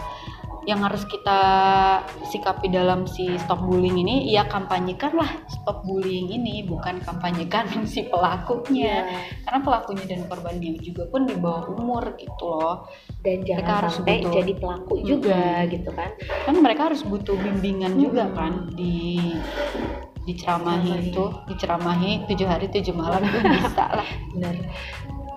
yang 0.67 0.83
harus 0.83 1.01
kita 1.03 1.39
sikapi 2.25 2.67
dalam 2.67 3.07
si 3.07 3.39
stop 3.39 3.63
bullying 3.63 3.95
ini 3.97 4.27
ya 4.27 4.43
kampanyekan 4.45 5.15
lah 5.15 5.31
stop 5.47 5.79
bullying 5.81 6.27
ini 6.27 6.59
bukan 6.61 6.99
kampanyekan 6.99 7.63
si 7.87 8.03
pelakunya 8.03 8.99
Iya. 8.99 9.19
karena 9.41 9.59
pelakunya 9.61 10.03
dan 10.05 10.21
korbannya 10.25 10.75
juga 10.77 11.07
pun 11.07 11.23
di 11.23 11.33
bawah 11.33 11.71
umur 11.71 12.03
gitu 12.15 12.45
loh 12.45 12.83
dan 13.21 13.41
Mereka 13.41 13.47
jangan 13.47 13.75
harus 13.79 13.93
sampai 13.95 14.15
butuh. 14.19 14.33
jadi 14.33 14.51
pelaku 14.53 14.93
juga 15.01 15.41
gitu 15.65 15.89
kan 15.89 16.09
kan 16.43 16.55
mereka 16.57 16.81
harus 16.85 17.01
butuh 17.01 17.35
bimbingan 17.35 17.95
juga 17.95 18.27
Hmm. 18.27 18.35
kan 18.35 18.53
di 18.73 19.23
diceramahi 20.21 20.83
Diceramahi. 20.83 21.07
itu 21.07 21.23
diceramahi 21.47 22.11
tujuh 22.27 22.43
hari 22.45 22.67
tujuh 22.67 22.91
malam 22.91 23.23
itu 23.23 23.39
bisa 23.39 23.85
lah 23.89 24.09
benar 24.29 24.55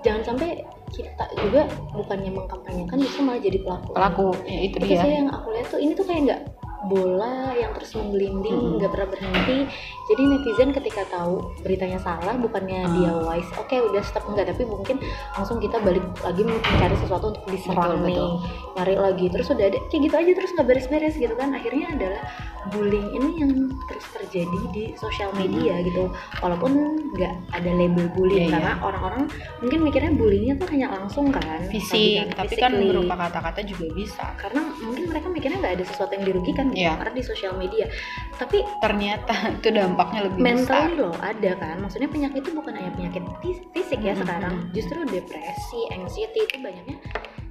jangan 0.03 0.23
sampai 0.27 0.67
kita 0.91 1.25
juga 1.39 1.63
bukannya 1.95 2.31
mengkampanyekan 2.35 2.97
justru 3.01 3.23
malah 3.23 3.41
jadi 3.41 3.59
pelaku. 3.63 3.91
Pelaku 3.95 4.27
ya 4.45 4.59
itu 4.67 4.77
itu 4.83 4.87
dia. 4.91 5.03
sih 5.03 5.11
yang 5.23 5.29
aku 5.31 5.49
lihat 5.55 5.67
tuh 5.71 5.81
ini 5.81 5.93
tuh 5.95 6.05
kayak 6.07 6.21
nggak 6.27 6.41
bola 6.83 7.53
yang 7.53 7.73
terus 7.73 7.93
menggelinding 7.93 8.57
Mm-mm. 8.57 8.77
nggak 8.77 8.91
pernah 8.91 9.09
berhenti 9.11 9.59
jadi 10.07 10.23
netizen 10.27 10.71
ketika 10.73 11.03
tahu 11.07 11.35
beritanya 11.61 11.99
salah 11.99 12.35
bukannya 12.35 12.81
Hmm. 12.81 12.95
dia 12.97 13.13
wise 13.21 13.51
oke 13.55 13.77
udah 13.91 14.01
stop 14.01 14.25
enggak 14.27 14.49
tapi 14.49 14.65
mungkin 14.65 14.97
langsung 15.33 15.59
kita 15.59 15.77
balik 15.79 16.01
lagi 16.21 16.41
mencari 16.41 16.97
sesuatu 16.97 17.31
untuk 17.31 17.45
diserang 17.47 17.99
Betul, 17.99 18.07
nih 18.07 18.17
betul. 18.17 18.31
nyari 18.75 18.95
lagi 18.97 19.27
terus 19.29 19.47
udah 19.49 19.67
ada 19.67 19.79
kayak 19.87 20.03
gitu 20.03 20.15
aja 20.17 20.33
terus 20.33 20.51
nggak 20.53 20.67
beres-beres 20.67 21.15
gitu 21.15 21.35
kan 21.35 21.49
akhirnya 21.51 21.87
adalah 21.91 22.23
bullying 22.71 23.09
ini 23.11 23.31
yang 23.39 23.53
terus 23.87 24.07
terjadi 24.11 24.59
di 24.71 24.85
sosial 24.95 25.33
media 25.33 25.81
gitu 25.81 26.09
walaupun 26.39 26.73
nggak 27.13 27.35
ada 27.51 27.71
label 27.71 28.07
bullying 28.11 28.29
Iya, 28.41 28.47
iya. 28.47 28.55
karena 28.57 28.75
orang-orang 28.81 29.23
mungkin 29.59 29.79
mikirnya 29.83 30.13
bullyingnya 30.15 30.55
tuh 30.57 30.69
hanya 30.71 30.87
langsung 30.91 31.29
kan 31.29 31.61
fisik 31.67 32.31
tapi 32.33 32.55
kan 32.55 32.73
berupa 32.73 33.15
kata-kata 33.19 33.61
juga 33.63 33.85
bisa 33.93 34.33
karena 34.37 34.65
mungkin 34.79 35.05
mereka 35.07 35.27
mikirnya 35.29 35.59
nggak 35.59 35.75
ada 35.77 35.85
sesuatu 35.85 36.13
yang 36.15 36.25
dirugikan 36.25 36.70
gitu, 36.71 36.81
Iya. 36.81 36.93
karena 36.97 37.13
di 37.13 37.25
sosial 37.25 37.53
media 37.55 37.87
tapi 38.33 38.59
ternyata 38.79 39.35
itu 39.57 39.69
dampaknya 39.69 40.21
lebih 40.25 40.41
besar 40.41 40.57
mentally 40.87 40.95
loh 40.97 41.15
ada 41.19 41.51
kan 41.55 41.77
maksudnya 41.79 42.09
penyakit 42.09 42.41
itu 42.41 42.51
bukan 42.53 42.73
hanya 42.73 42.91
penyakit 42.91 43.23
fis- 43.41 43.65
fisik 43.71 44.01
ya 44.01 44.13
Mhm. 44.13 44.21
sekarang 44.21 44.55
justru 44.71 44.99
depresi 45.05 45.81
anxiety 45.91 46.41
itu 46.43 46.57
banyaknya 46.59 46.97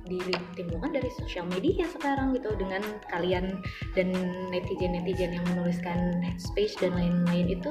ditimbulkan 0.10 0.91
dari 0.91 1.10
sosial 1.13 1.45
media 1.45 1.86
sekarang 1.86 2.34
gitu 2.34 2.50
dengan 2.58 2.82
kalian 3.13 3.62
dan 3.93 4.10
netizen-netizen 4.50 5.38
yang 5.38 5.45
menuliskan 5.54 6.17
hate 6.26 6.41
speech 6.41 6.74
dan 6.82 6.98
lain-lain 6.98 7.48
itu 7.54 7.69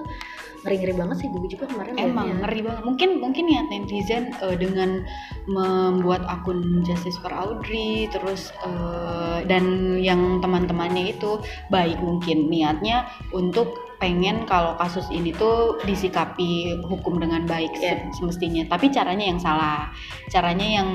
ngeri-ngeri 0.62 0.94
banget 0.94 1.16
sih. 1.22 1.28
Gue 1.28 1.50
juga 1.50 1.66
kemarin 1.66 1.94
emang 1.98 2.38
ngeri 2.46 2.60
banget. 2.62 2.82
Mungkin 2.86 3.10
mungkin 3.18 3.44
ya 3.50 3.60
netizen 3.66 4.30
eh, 4.38 4.56
dengan 4.56 5.02
membuat 5.50 6.22
akun 6.30 6.86
Justice 6.86 7.18
for 7.18 7.34
Audrey 7.34 8.06
terus 8.14 8.54
eh, 8.62 9.42
dan 9.50 9.96
yang 9.98 10.38
teman-temannya 10.38 11.18
itu 11.18 11.42
baik 11.74 11.98
mungkin 11.98 12.46
niatnya 12.46 13.10
untuk 13.34 13.87
pengen 13.98 14.46
kalau 14.46 14.78
kasus 14.78 15.10
ini 15.10 15.34
tuh 15.34 15.78
disikapi 15.82 16.78
hukum 16.86 17.18
dengan 17.18 17.42
baik 17.44 17.74
Iya. 17.78 18.14
semestinya 18.14 18.62
tapi 18.70 18.88
caranya 18.88 19.26
yang 19.26 19.42
salah 19.42 19.90
caranya 20.30 20.82
yang 20.82 20.90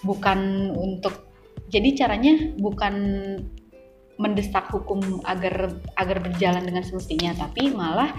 bukan 0.00 0.72
untuk 0.72 1.28
jadi 1.68 1.92
caranya 1.94 2.56
bukan 2.56 2.94
mendesak 4.16 4.68
hukum 4.68 5.20
agar 5.24 5.72
agar 5.96 6.16
berjalan 6.20 6.64
dengan 6.64 6.84
semestinya 6.84 7.32
tapi 7.34 7.72
malah 7.72 8.12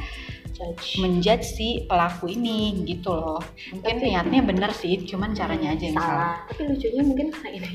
Judge. 0.54 1.02
menjudge 1.02 1.46
si 1.46 1.68
pelaku 1.90 2.30
ini 2.30 2.86
gitu 2.86 3.10
loh 3.10 3.42
mungkin 3.74 3.98
Tapi- 3.98 4.06
niatnya 4.06 4.42
bener 4.46 4.70
sih 4.70 5.02
cuman 5.02 5.34
caranya 5.34 5.74
aja 5.74 5.84
yang 5.90 5.98
salah, 5.98 6.10
salah. 6.14 6.36
Tapi 6.54 6.62
lucunya 6.70 7.02
mungkin 7.02 7.28
karena 7.34 7.50
ini 7.50 7.72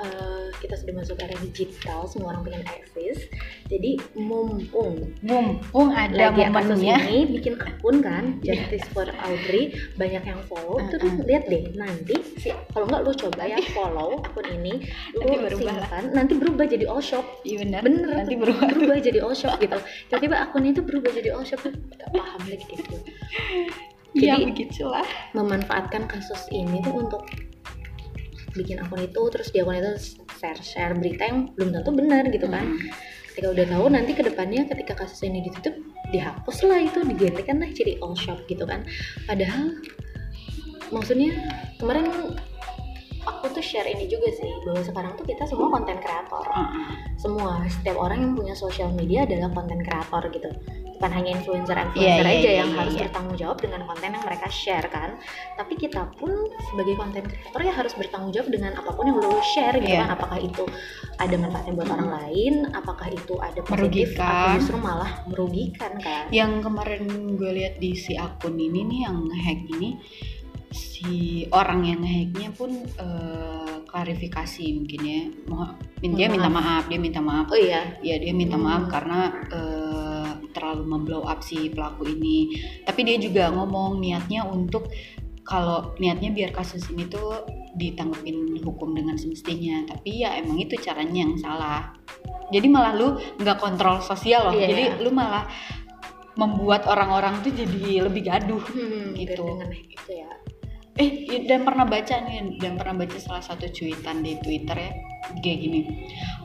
eh, 0.00 0.48
kita 0.60 0.74
sudah 0.78 0.94
masuk 1.02 1.16
era 1.20 1.36
digital, 1.42 2.06
semua 2.08 2.36
orang 2.36 2.42
pengen 2.46 2.64
eksis. 2.64 3.28
Jadi 3.68 3.98
mumpung 4.16 5.16
mumpung 5.24 5.88
ada 5.92 6.32
lagi 6.32 6.44
kasus 6.48 6.76
momennya. 6.76 6.98
ini 7.08 7.22
bikin 7.40 7.54
akun 7.56 7.96
kan 8.04 8.24
Justice 8.44 8.84
for 8.92 9.08
Audrey 9.24 9.72
banyak 9.96 10.22
yang 10.22 10.40
follow. 10.48 10.76
Uh-uh. 10.80 10.90
terus 10.92 11.12
lihat 11.24 11.48
deh 11.48 11.72
nanti 11.76 12.16
si 12.36 12.52
kalau 12.72 12.84
nggak 12.88 13.02
lu 13.04 13.12
coba 13.16 13.42
ya 13.48 13.58
follow 13.72 14.20
akun 14.20 14.46
ini. 14.48 14.84
Lu 15.16 15.24
Nanti 15.24 15.36
berubah 15.40 15.74
simpan 15.82 16.04
nanti 16.12 16.32
berubah 16.36 16.66
jadi 16.68 16.84
all 16.88 17.02
shop 17.02 17.24
iya 17.44 17.56
bener 17.64 17.80
bener. 17.84 18.08
Nanti 18.24 18.34
berubah. 18.36 18.66
Berubah 18.72 18.96
jadi 19.00 19.18
all 19.24 19.36
shop 19.36 19.56
gitu. 19.60 19.78
Tiba-tiba 20.08 20.36
akun 20.36 20.64
itu 20.68 20.80
berubah 20.84 21.10
jadi 21.12 21.28
all 21.32 21.44
shop 21.44 21.64
gak 21.64 22.10
paham 22.12 22.42
lagi 22.48 22.64
gitu. 22.68 22.96
Ya 24.12 24.36
jadi 24.36 24.52
begitulah. 24.52 25.06
memanfaatkan 25.32 26.04
kasus 26.04 26.44
ini 26.52 26.84
tuh 26.84 27.00
untuk 27.00 27.24
bikin 28.52 28.80
akun 28.80 29.00
itu 29.04 29.22
terus 29.32 29.48
di 29.50 29.58
akun 29.60 29.76
itu 29.80 29.92
share 30.38 30.60
share 30.60 30.94
berita 30.96 31.28
yang 31.28 31.52
belum 31.56 31.70
tentu 31.76 31.90
benar 31.92 32.22
gitu 32.28 32.46
kan 32.48 32.64
Hmm. 32.64 32.90
ketika 33.32 33.48
udah 33.48 33.64
tahu 33.64 33.84
nanti 33.88 34.12
ke 34.12 34.22
depannya 34.28 34.68
ketika 34.68 34.92
kasus 34.92 35.24
ini 35.24 35.40
ditutup 35.40 35.72
dihapus 36.12 36.68
lah 36.68 36.84
itu 36.84 37.00
digantikan 37.00 37.64
lah 37.64 37.70
jadi 37.72 37.96
all 38.04 38.12
shop 38.12 38.44
gitu 38.44 38.68
kan 38.68 38.84
padahal 39.24 39.72
maksudnya 40.92 41.32
kemarin 41.80 42.12
aku 43.24 43.44
tuh 43.54 43.64
share 43.64 43.88
ini 43.88 44.04
juga 44.10 44.28
sih 44.34 44.50
bahwa 44.68 44.82
sekarang 44.84 45.12
tuh 45.16 45.24
kita 45.24 45.48
semua 45.48 45.72
konten 45.72 45.96
kreator 46.02 46.44
Uh-uh. 46.44 46.92
semua 47.16 47.64
setiap 47.70 47.96
orang 47.96 48.18
yang 48.20 48.32
punya 48.36 48.54
sosial 48.58 48.92
media 48.92 49.24
adalah 49.24 49.48
konten 49.54 49.80
kreator 49.80 50.22
gitu 50.28 50.50
bukan 51.02 51.18
hanya 51.18 51.30
influencer 51.34 51.74
Iya, 51.74 51.82
influencer 51.90 52.22
iya, 52.22 52.30
aja 52.30 52.38
iya, 52.38 52.52
yang 52.62 52.70
iya, 52.70 52.78
harus 52.78 52.94
iya. 52.94 53.02
bertanggung 53.10 53.34
jawab 53.34 53.58
dengan 53.58 53.80
konten 53.90 54.08
yang 54.14 54.22
mereka 54.22 54.46
share 54.46 54.86
kan 54.86 55.10
tapi 55.58 55.74
kita 55.74 56.06
pun 56.14 56.30
sebagai 56.70 56.94
konten 56.94 57.26
kreator 57.26 57.60
ya 57.66 57.74
harus 57.74 57.92
bertanggung 57.98 58.30
jawab 58.30 58.48
dengan 58.54 58.70
apa 58.78 58.90
pun 58.94 59.04
yang 59.10 59.18
lo 59.18 59.42
share 59.42 59.74
gitu 59.76 59.90
Iya. 59.90 60.06
kan 60.06 60.14
apakah 60.14 60.38
itu 60.38 60.62
ada 61.18 61.34
manfaatnya 61.34 61.72
buat 61.74 61.90
orang 61.90 62.10
lain 62.22 62.54
apakah 62.70 63.08
itu 63.10 63.34
ada 63.42 63.60
positif 63.60 64.14
atau 64.14 64.22
Merugikan. 64.22 64.54
justru 64.62 64.76
malah 64.78 65.12
merugikan 65.26 65.92
kan 65.98 66.24
yang 66.30 66.62
kemarin 66.62 67.02
gue 67.34 67.50
lihat 67.50 67.74
di 67.82 67.98
si 67.98 68.14
akun 68.14 68.54
ini 68.54 68.86
nih 68.86 68.98
yang 69.02 69.18
hack 69.26 69.58
ini 69.74 69.98
si 70.70 71.44
orang 71.50 71.84
yang 71.84 72.00
ngehacknya 72.00 72.48
pun 72.54 72.70
eh, 72.78 73.74
klarifikasi 73.84 74.64
mungkin 74.72 75.00
ya 75.02 75.22
dia 76.00 76.26
Mohon 76.30 76.30
minta 76.32 76.48
maaf 76.48 76.84
dia 76.88 76.96
minta 76.96 77.20
maaf 77.20 77.50
oh 77.50 77.58
iya 77.58 77.98
ya 78.00 78.16
dia 78.16 78.32
minta 78.32 78.54
Hmm. 78.56 78.64
maaf 78.64 78.82
karena 78.88 79.20
eh, 79.50 79.91
terlalu 80.52 80.84
memblow 80.86 81.24
up 81.24 81.40
si 81.40 81.68
pelaku 81.72 82.08
ini. 82.08 82.60
Tapi 82.84 83.00
dia 83.02 83.16
juga 83.18 83.48
ngomong 83.50 83.98
niatnya 83.98 84.46
untuk 84.46 84.88
kalau 85.42 85.96
niatnya 85.98 86.30
biar 86.30 86.54
kasus 86.54 86.86
ini 86.94 87.10
tuh 87.10 87.42
ditanggepin 87.74 88.62
hukum 88.62 88.94
dengan 88.94 89.18
semestinya. 89.18 89.82
Tapi 89.88 90.22
ya 90.22 90.38
emang 90.38 90.60
itu 90.60 90.78
caranya 90.78 91.26
yang 91.26 91.34
salah. 91.40 91.96
Jadi 92.52 92.66
malah 92.68 92.92
lu 92.94 93.16
nggak 93.40 93.58
kontrol 93.58 93.98
sosial 94.04 94.52
loh. 94.52 94.54
Iya. 94.54 94.68
jadi 94.68 94.84
lu 95.02 95.10
malah 95.10 95.48
membuat 96.36 96.88
orang-orang 96.88 97.44
tuh 97.44 97.52
jadi 97.52 98.08
lebih 98.08 98.24
gaduh 98.24 98.62
hmm, 98.62 99.12
Gitu. 99.16 99.44
dengan 99.44 99.68
itu 99.68 100.10
ya 100.16 100.32
eh 100.92 101.40
dan 101.48 101.64
pernah 101.64 101.88
baca 101.88 102.20
nih 102.20 102.60
dan 102.60 102.76
pernah 102.76 103.00
baca 103.00 103.16
salah 103.16 103.40
satu 103.40 103.64
cuitan 103.72 104.20
di 104.20 104.36
Twitter 104.44 104.76
ya 104.76 104.92
kayak 105.40 105.58
gini. 105.64 105.80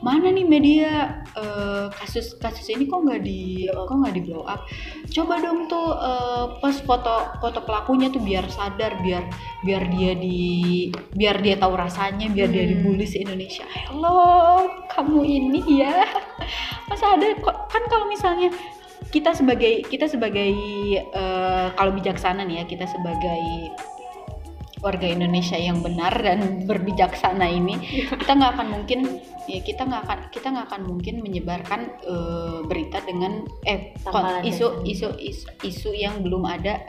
Mana 0.00 0.32
nih 0.32 0.46
media 0.48 1.20
eh, 1.36 1.92
kasus 1.92 2.40
kasus 2.40 2.72
ini 2.72 2.88
kok 2.88 3.04
nggak 3.04 3.20
di 3.20 3.68
kok 3.68 3.92
nggak 3.92 4.14
di 4.16 4.22
blow 4.24 4.48
up? 4.48 4.64
Coba 5.12 5.44
dong 5.44 5.68
tuh 5.68 5.92
eh, 6.00 6.44
post 6.64 6.80
foto 6.88 7.36
foto 7.44 7.60
pelakunya 7.68 8.08
tuh 8.08 8.24
biar 8.24 8.48
sadar 8.48 8.96
biar 9.04 9.28
biar 9.68 9.82
dia 9.92 10.16
di 10.16 10.40
biar 11.12 11.44
dia 11.44 11.60
tahu 11.60 11.76
rasanya 11.76 12.32
biar 12.32 12.48
dia 12.48 12.64
Hmm. 12.64 12.72
dibully 12.80 13.04
se 13.04 13.20
Indonesia 13.20 13.68
halo 13.92 14.64
kamu 14.88 15.20
ini 15.28 15.60
ya. 15.84 16.08
Masa 16.88 17.20
ada 17.20 17.36
kan 17.68 17.82
kalau 17.92 18.08
misalnya 18.08 18.48
kita 19.12 19.36
sebagai 19.36 19.84
kita 19.92 20.08
sebagai 20.08 20.52
eh, 21.04 21.66
kalau 21.76 21.92
bijaksana 21.92 22.48
nih 22.48 22.60
ya 22.60 22.64
kita 22.64 22.88
sebagai 22.88 23.44
warga 24.78 25.06
Indonesia 25.06 25.58
yang 25.58 25.82
benar 25.82 26.14
dan 26.14 26.62
berbijaksana 26.64 27.46
ini 27.46 27.74
kita 28.14 28.32
nggak 28.32 28.52
akan 28.54 28.68
mungkin 28.70 29.00
ya 29.44 29.58
kita 29.60 29.82
nggak 29.82 30.02
akan 30.06 30.18
kita 30.30 30.46
nggak 30.54 30.66
akan 30.70 30.82
mungkin 30.86 31.14
menyebarkan 31.18 31.80
eh, 32.02 32.58
berita 32.62 33.02
dengan 33.02 33.42
eh 33.64 33.94
kon- 34.04 34.44
isu, 34.44 34.86
isu 34.86 35.08
isu 35.18 35.46
isu 35.62 35.90
yang 35.92 36.22
belum 36.22 36.46
ada 36.46 36.86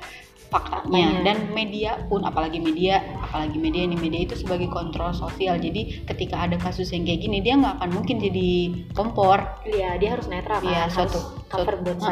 faktanya. 0.50 1.22
Dan 1.22 1.54
media 1.54 2.02
pun 2.10 2.26
apalagi 2.26 2.58
media 2.58 3.06
apalagi 3.22 3.62
media 3.62 3.86
ini 3.86 3.94
media 3.94 4.26
itu 4.26 4.34
sebagai 4.34 4.66
kontrol 4.68 5.14
sosial. 5.14 5.62
Jadi 5.62 6.02
ketika 6.10 6.42
ada 6.50 6.58
kasus 6.58 6.90
yang 6.90 7.06
kayak 7.06 7.22
gini 7.22 7.38
dia 7.38 7.54
nggak 7.54 7.78
akan 7.78 7.90
mungkin 7.94 8.18
jadi 8.18 8.50
kompor. 8.98 9.46
Iya, 9.62 10.02
dia 10.02 10.18
harus 10.18 10.26
netral 10.26 10.58
kan. 10.62 10.66
Iya, 10.66 10.80
harus 10.90 10.96
suatu- 10.98 11.38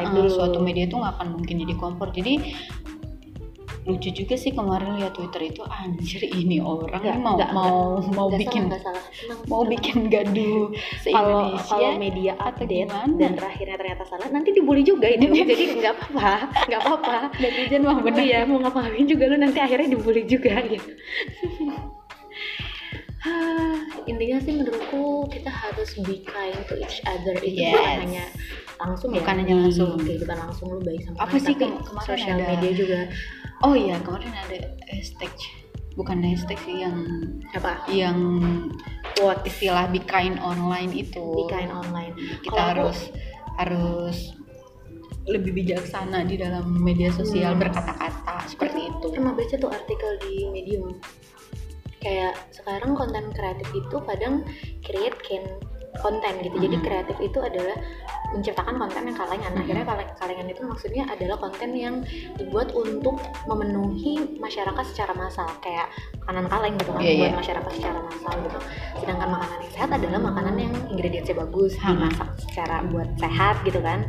Uh-uh, 0.06 0.13
dulu. 0.22 0.30
suatu 0.30 0.58
media 0.62 0.86
itu 0.86 0.96
nggak 0.98 1.13
akan 1.18 1.28
mungkin 1.34 1.56
jadi 1.66 1.74
kompor. 1.78 2.13
Jadi 2.13 2.34
lucu 3.88 4.10
juga 4.12 4.36
sih 4.36 4.52
kemarin 4.52 5.00
lihat 5.00 5.15
Twitter 5.15 5.47
itu 5.47 5.63
anjir 5.63 6.21
ini 6.28 6.60
orang 6.60 7.00
ini 7.00 7.19
mau 7.23 7.36
nggak, 7.39 7.52
mau 7.56 8.04
mau 8.12 8.28
Nggak 8.28 8.41
bikin 8.43 8.63
salah, 8.67 8.84
salah. 8.84 9.04
Tenang, 9.15 9.39
mau 9.47 9.62
tenang. 9.63 9.71
bikin 9.73 9.97
gaduh 10.12 10.63
se 11.00 11.10
kalau 11.15 11.39
Indonesia 11.47 11.71
kalau 11.71 11.91
media 11.95 12.34
atau 12.36 12.65
update 12.67 12.89
dan 13.15 13.32
terakhirnya 13.39 13.76
ternyata 13.80 14.04
salah 14.04 14.28
nanti 14.28 14.50
dibully 14.52 14.84
juga 14.84 15.08
itu. 15.08 15.26
Jadi 15.32 15.63
nggak 15.80 15.93
apa-apa 15.95 16.32
nggak 16.67 16.82
apa-apa. 16.84 17.17
Netizen 17.39 17.82
mah 17.88 17.97
bener. 18.04 18.21
iya 18.28 18.39
mau 18.43 18.60
ngapain 18.60 19.08
juga 19.08 19.23
lu 19.32 19.39
nanti 19.39 19.60
akhirnya 19.63 19.88
dibully 19.95 20.28
juga 20.28 20.60
gitu. 20.67 20.91
Intinya 24.08 24.39
sih 24.39 24.56
menurutku 24.56 25.28
kita 25.28 25.52
harus 25.52 26.00
be 26.08 26.23
kind 26.23 26.56
to 26.71 26.80
each 26.80 27.04
other 27.04 27.36
itu 27.43 27.60
Yes. 27.60 27.76
bukan 27.76 27.95
hanya 28.08 28.26
langsung 28.78 29.10
Bukan 29.10 29.36
ya 29.36 29.42
hanya 29.42 29.56
langsung. 29.60 29.98
kehidupan 29.98 30.38
langsung 30.38 30.68
lu 30.70 30.80
baik 30.80 31.02
sama 31.04 31.18
Apa 31.20 31.36
sih 31.36 31.54
kem- 31.54 31.80
kemarin 31.80 32.08
sosial 32.08 32.38
ada- 32.38 32.50
media 32.54 32.72
juga. 32.74 33.00
Oh 33.60 33.74
iya 33.74 33.98
kemarin 34.00 34.32
ada 34.32 34.58
hashtag 34.88 35.34
bukan 35.94 36.22
hashtag 36.22 36.60
sih 36.62 36.78
yang 36.80 36.98
apa? 37.52 37.82
yang 37.88 38.18
what 39.18 39.42
istilah 39.44 39.86
be 39.88 39.98
kind 40.00 40.38
online 40.38 40.94
itu. 40.94 41.26
Be 41.36 41.46
kind 41.48 41.70
online. 41.70 42.13
Kita 42.40 42.54
aku- 42.54 42.70
harus 42.72 42.98
harus 43.58 44.18
lebih 45.26 45.52
bijaksana 45.56 46.24
di 46.24 46.38
dalam 46.38 46.72
media 46.72 47.10
sosial 47.12 47.52
Hmm. 47.52 47.60
berkata-kata 47.60 48.48
seperti 48.48 48.88
itu. 48.88 49.06
pernah 49.10 49.34
baca 49.34 49.56
tuh 49.58 49.68
artikel 49.68 50.12
di 50.22 50.48
Medium. 50.48 50.94
Kayak 51.98 52.38
sekarang 52.52 52.94
konten 52.94 53.34
kreatif 53.34 53.68
itu 53.74 53.98
kadang 54.00 54.46
create 54.80 55.18
can 55.20 55.44
konten 56.00 56.34
gitu. 56.42 56.58
Jadi 56.58 56.76
kreatif 56.80 57.18
itu 57.20 57.40
adalah 57.40 57.78
menciptakan 58.28 58.76
konten 58.76 59.08
yang 59.08 59.16
kalengan 59.16 59.54
akhirnya 59.56 59.86
kale- 59.88 60.12
kalengan 60.20 60.48
itu 60.48 60.62
maksudnya 60.62 61.08
adalah 61.08 61.40
konten 61.40 61.72
yang 61.72 62.04
dibuat 62.36 62.76
untuk 62.76 63.16
memenuhi 63.48 64.36
masyarakat 64.36 64.84
secara 64.86 65.16
massal 65.16 65.48
kayak 65.64 65.88
makanan 66.22 66.46
kaleng 66.46 66.76
gitu 66.76 66.92
kan 66.92 67.00
Iya, 67.00 67.14
buat 67.16 67.32
iya. 67.32 67.38
masyarakat 67.40 67.72
secara 67.72 68.00
massal 68.04 68.34
gitu. 68.44 68.60
Sedangkan 69.00 69.30
makanan 69.32 69.58
yang 69.64 69.72
sehat 69.72 69.90
adalah 69.90 70.20
makanan 70.20 70.56
yang 70.60 70.74
ingredientsnya 70.92 71.36
bagus 71.40 71.74
Ha. 71.80 71.88
dimasak 71.96 72.30
secara 72.44 72.76
buat 72.86 73.10
sehat 73.16 73.56
gitu 73.64 73.80
kan. 73.80 74.04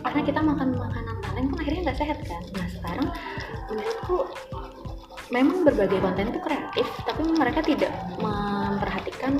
Karena 0.00 0.20
kita 0.22 0.40
makan 0.40 0.68
makanan 0.72 1.16
kaleng 1.20 1.46
pun 1.50 1.58
akhirnya 1.58 1.80
nggak 1.90 1.98
sehat 1.98 2.18
kan. 2.22 2.42
Nah 2.54 2.66
sekarang 2.70 3.06
menurutku 3.66 4.16
memang 5.30 5.62
berbagai 5.62 5.98
konten 6.02 6.34
itu 6.34 6.40
kreatif 6.42 6.86
tapi 7.06 7.22
mereka 7.30 7.62
tidak 7.62 7.92
memperhatikan 8.18 9.38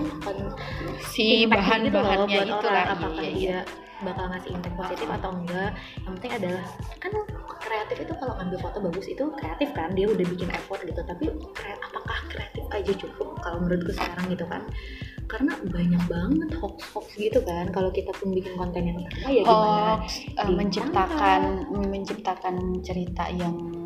si 1.11 1.45
gitu 1.45 1.51
bahan-bahannya 1.51 2.27
buat 2.31 2.47
itu 2.47 2.67
orang. 2.67 2.87
apakah 2.95 3.25
ya, 3.27 3.31
dia 3.35 3.59
bakal 4.01 4.33
ngasih 4.33 4.51
impact 4.57 4.77
positif 4.81 5.09
atau 5.13 5.31
enggak? 5.37 5.71
Yang 6.05 6.13
penting 6.17 6.33
adalah 6.41 6.65
kan 7.03 7.13
kreatif 7.61 7.97
itu 8.09 8.13
kalau 8.17 8.33
ngambil 8.41 8.59
foto 8.65 8.79
bagus 8.81 9.07
itu 9.11 9.25
kreatif 9.37 9.69
kan? 9.77 9.93
Dia 9.93 10.07
udah 10.09 10.25
bikin 10.25 10.49
effort 10.57 10.81
gitu. 10.85 11.01
Tapi 11.05 11.25
apakah 11.85 12.19
kreatif 12.33 12.65
aja 12.73 12.93
cukup 12.97 13.29
kalau 13.45 13.59
menurutku 13.61 13.93
sekarang 13.93 14.25
gitu 14.33 14.45
kan? 14.49 14.65
Karena 15.31 15.55
banyak 15.63 16.03
banget 16.11 16.51
hoax 16.59 16.81
hoax 16.97 17.07
gitu 17.15 17.41
kan. 17.45 17.71
Kalau 17.71 17.91
kita 17.93 18.11
pun 18.17 18.33
bikin 18.35 18.57
konten 18.57 18.83
yang 18.89 18.99
sama 18.99 19.29
ya 19.31 19.43
gimana? 19.45 19.53
Hoax 19.53 20.11
eh, 20.27 20.49
menciptakan 20.49 21.41
menciptakan 21.71 22.55
cerita 22.81 23.25
yang 23.37 23.80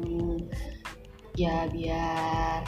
ya 1.35 1.67
biar 1.71 2.63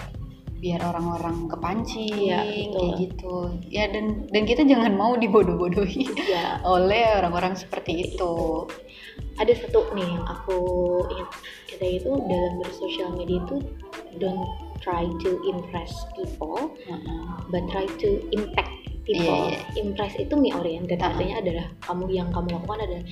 biar 0.56 0.80
orang-orang 0.82 1.52
kepancing 1.52 2.16
Iya, 2.16 2.40
betul. 2.40 2.72
kayak 2.72 2.92
gitu 2.98 3.34
ya 3.68 3.84
dan 3.92 4.24
dan 4.32 4.42
kita 4.48 4.64
jangan 4.64 4.96
mau 4.96 5.12
dibodoh-bodohi 5.14 6.08
ya 6.32 6.58
oleh 6.74 7.20
orang-orang 7.20 7.52
seperti 7.54 8.08
itu 8.08 8.64
ada 9.36 9.52
satu 9.52 9.84
nih 9.92 10.08
yang 10.08 10.24
aku 10.24 10.58
ingat 11.12 11.30
kita 11.68 11.86
itu 12.00 12.10
dalam 12.24 12.52
bersosial 12.64 13.12
media 13.14 13.36
itu 13.44 13.56
don't 14.16 14.48
try 14.80 15.04
to 15.20 15.36
impress 15.44 15.92
people 16.16 16.72
Heeh. 16.88 17.24
but 17.52 17.60
try 17.68 17.84
to 18.00 18.24
impact 18.32 18.72
people. 19.06 19.54
Iya, 19.54 19.62
Impress 19.78 20.18
itu 20.18 20.34
me 20.34 20.50
oriented 20.50 20.98
Ah. 20.98 21.14
artinya 21.14 21.38
adalah 21.38 21.66
kamu 21.80 22.04
yang 22.10 22.28
kamu 22.28 22.48
lakukan 22.52 22.78
adalah 22.82 23.02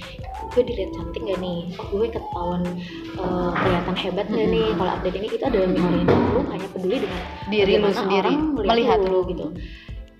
gue 0.50 0.62
dilihat 0.62 0.90
cantik 0.92 1.22
gak 1.22 1.38
nih? 1.38 1.60
Oh 1.78 1.86
gue 1.88 2.08
ketahuan 2.10 2.62
eh, 3.14 3.50
kelihatan 3.54 3.94
hebat 3.96 4.26
gak 4.26 4.48
nih? 4.50 4.68
Kalau 4.74 4.90
update 4.90 5.16
ini 5.16 5.26
itu 5.30 5.44
adalah 5.46 5.66
me 5.66 5.78
oriented 5.80 6.18
lu 6.34 6.40
hanya 6.50 6.68
peduli 6.68 6.96
dengan 7.00 7.20
diri 7.46 7.72
lu 7.78 7.90
sendiri 7.90 8.32
orang 8.34 8.66
melihat 8.66 8.98
lu 9.00 9.20
gitu. 9.24 9.46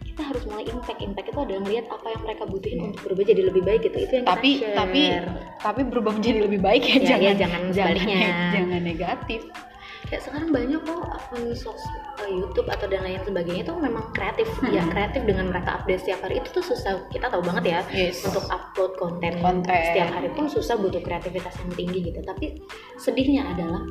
Kita 0.05 0.23
harus 0.31 0.43
mulai 0.47 0.63
impact. 0.71 0.99
Impact 1.03 1.27
itu 1.27 1.41
adalah 1.43 1.61
melihat 1.67 1.87
apa 1.91 2.07
yang 2.07 2.23
mereka 2.23 2.43
butuhin 2.47 2.79
untuk 2.87 3.01
berubah 3.03 3.25
jadi 3.27 3.43
lebih 3.51 3.63
baik 3.67 3.81
gitu. 3.83 3.99
Itu 3.99 4.13
yang 4.23 4.27
tapi 4.31 4.51
kita 4.55 4.67
share. 4.71 4.79
tapi 4.79 5.01
tapi 5.59 5.81
berubah 5.91 6.13
menjadi 6.15 6.39
lebih 6.47 6.61
baik 6.63 6.83
ya, 6.87 6.95
Ya, 6.95 6.99
jangan 7.03 7.19
ya, 7.19 7.33
jangan 7.35 7.61
sebaliknya. 7.75 8.21
jangan 8.55 8.81
negatif 8.87 9.41
kayak 10.05 10.23
sekarang 10.23 10.53
banyak 10.53 10.81
kok 10.85 11.01
akun 11.09 11.57
sos 11.57 11.81
eh, 12.21 12.31
YouTube 12.31 12.69
atau 12.69 12.85
dan 12.87 13.03
lain 13.03 13.21
sebagainya 13.25 13.63
itu 13.65 13.73
memang 13.73 14.05
kreatif. 14.13 14.47
Ya 14.69 14.85
Hmm. 14.85 14.93
kreatif 14.93 15.23
dengan 15.25 15.49
mereka 15.49 15.81
update 15.81 16.01
setiap 16.05 16.21
hari. 16.25 16.41
Itu 16.45 16.49
tuh 16.61 16.65
susah 16.65 17.09
kita 17.09 17.27
tahu 17.29 17.41
banget 17.41 17.65
ya 17.65 17.81
yes. 17.91 18.25
untuk 18.25 18.45
upload 18.47 18.93
konten, 18.97 19.33
Konten. 19.41 19.73
setiap 19.73 20.09
hari 20.13 20.29
pun 20.33 20.47
susah 20.47 20.77
butuh 20.77 21.01
kreativitas 21.01 21.57
yang 21.61 21.73
tinggi 21.73 21.99
gitu. 22.13 22.21
Tapi 22.21 22.61
sedihnya 22.97 23.49
adalah 23.51 23.83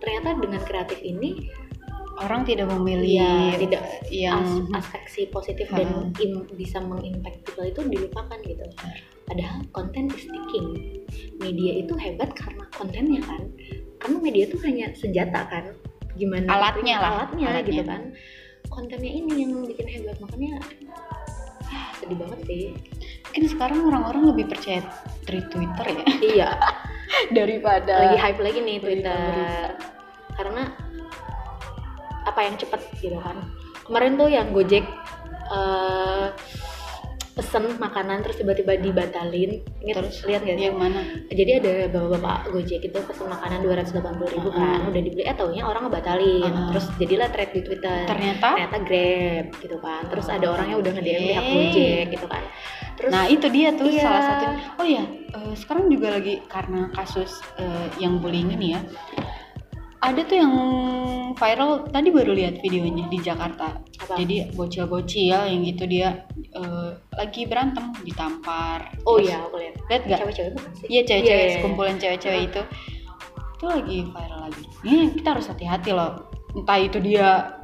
ternyata 0.00 0.40
dengan 0.40 0.60
kreatif 0.64 0.98
ini 1.04 1.48
orang 2.20 2.44
tidak 2.44 2.68
memilih 2.68 3.20
ya 3.20 3.56
tidak 3.56 3.82
yang 4.12 4.44
as- 4.44 4.84
aspek 4.84 5.02
si 5.08 5.20
positif 5.28 5.68
dan 5.72 6.12
im- 6.16 6.44
bisa 6.52 6.76
mengimpact 6.80 7.40
people 7.44 7.64
itu 7.64 7.80
dilupakan 7.80 8.38
gitu. 8.44 8.64
Padahal 9.24 9.62
konten 9.70 10.10
is 10.10 10.24
king 10.50 11.00
media 11.38 11.80
itu 11.80 11.94
hebat 11.96 12.32
karena 12.34 12.64
kontennya 12.74 13.22
kan 13.22 13.40
karena 14.00 14.16
media 14.18 14.44
itu 14.48 14.56
hanya 14.64 14.86
senjata 14.96 15.40
kan? 15.46 15.64
Gimana 16.16 16.48
Alatnya 16.48 16.96
lah, 16.98 17.10
alatnya, 17.24 17.46
alatnya. 17.52 17.68
gitu 17.68 17.82
kan? 17.84 18.02
Kontennya 18.72 19.12
ini 19.12 19.32
yang 19.44 19.52
bikin 19.62 19.86
hebat 19.86 20.16
makanya 20.18 20.58
ah, 21.68 21.88
sedih 22.00 22.16
banget 22.16 22.40
sih. 22.48 22.64
Mungkin 23.30 23.44
sekarang 23.46 23.78
orang-orang 23.86 24.22
lebih 24.34 24.44
percaya 24.50 24.80
tweet 25.28 25.46
Twitter 25.52 25.86
ya? 25.92 26.04
Iya. 26.34 26.48
Daripada 27.36 27.92
lagi 28.10 28.16
hype 28.18 28.40
lagi 28.40 28.58
nih. 28.64 28.78
Twitter. 28.80 29.20
karena 30.40 30.72
apa 32.24 32.40
yang 32.40 32.56
cepet 32.56 32.80
gitu 32.96 33.20
kan? 33.20 33.36
Kemarin 33.84 34.16
tuh 34.16 34.28
yang 34.32 34.48
Gojek 34.56 34.88
eh, 35.52 36.26
pesen 37.40 37.64
makanan 37.74 38.20
terus 38.20 38.36
tiba-tiba 38.36 38.76
dibatalin 38.76 39.50
ini 39.80 39.90
Terus? 39.90 40.28
lihat 40.28 40.44
gak 40.44 40.54
sih 40.54 40.68
yang 40.68 40.76
mana 40.76 41.00
jadi 41.26 41.56
ada 41.56 41.72
bapak-bapak 41.88 42.52
Gojek 42.52 42.84
itu 42.84 42.98
pesen 43.00 43.26
makanan 43.26 43.64
280.000 43.64 43.96
ribu 44.28 44.48
kan 44.52 44.76
Uh-uh. 44.78 44.90
udah 44.92 45.00
dibeli 45.00 45.24
eh 45.24 45.32
taunya 45.32 45.64
orang 45.64 45.88
ngebatalin 45.88 46.44
Uh-uh. 46.46 46.68
terus 46.68 46.86
jadilah 47.00 47.28
thread 47.32 47.50
di 47.50 47.60
Twitter 47.64 48.04
ternyata 48.04 48.46
ternyata 48.52 48.76
Grab 48.84 49.46
gitu 49.56 49.76
kan 49.80 50.02
terus 50.06 50.26
ada 50.28 50.46
orangnya 50.46 50.76
udah 50.76 50.92
nge-DM 50.92 51.22
pihak. 51.24 51.44
Gojek 51.48 52.04
gitu 52.12 52.26
kan 52.28 52.42
terus 52.94 53.10
nah 53.10 53.24
itu 53.24 53.46
dia 53.48 53.68
tuh 53.72 53.88
Iya. 53.88 54.02
salah 54.04 54.22
satu 54.22 54.44
oh 54.76 54.86
ya 54.86 55.04
eh, 55.08 55.52
sekarang 55.56 55.88
juga 55.88 56.08
lagi 56.12 56.44
karena 56.44 56.92
kasus 56.92 57.40
eh, 57.56 57.88
yang 57.96 58.20
bullying 58.20 58.52
ini 58.52 58.76
ya 58.76 58.80
ada 60.00 60.20
tuh 60.24 60.36
yang 60.40 60.52
viral 61.36 61.86
tadi 61.88 62.08
baru 62.10 62.32
lihat 62.34 62.58
videonya 62.64 63.06
di 63.08 63.18
Jakarta 63.20 63.78
apa? 63.78 64.14
jadi 64.16 64.50
bocil-bocil 64.56 65.36
yang 65.46 65.60
gitu 65.62 65.84
dia 65.86 66.24
eh, 66.34 66.90
lagi 67.14 67.44
berantem 67.46 67.92
ditampar 68.02 68.90
oh 69.06 69.20
iya 69.20 69.44
aku 69.44 69.60
lihat 69.60 69.74
lihat 69.88 70.02
gak 70.08 70.18
cewek-cewek 70.24 70.50
bukan 70.56 70.72
sih 70.76 70.86
Iya 70.88 71.02
cewek-cewek, 71.06 71.24
Iya, 71.24 71.36
iya, 71.36 71.46
iya. 71.46 71.54
sekumpulan 71.60 71.96
cewek-cewek 72.00 72.42
itu 72.50 72.62
itu 73.60 73.66
lagi 73.68 73.98
viral 74.08 74.40
lagi. 74.48 74.64
Ini 74.88 75.12
kita 75.20 75.36
harus 75.36 75.46
hati-hati 75.52 75.92
loh. 75.92 76.32
Entah 76.56 76.80
itu 76.80 76.96
dia 76.96 77.60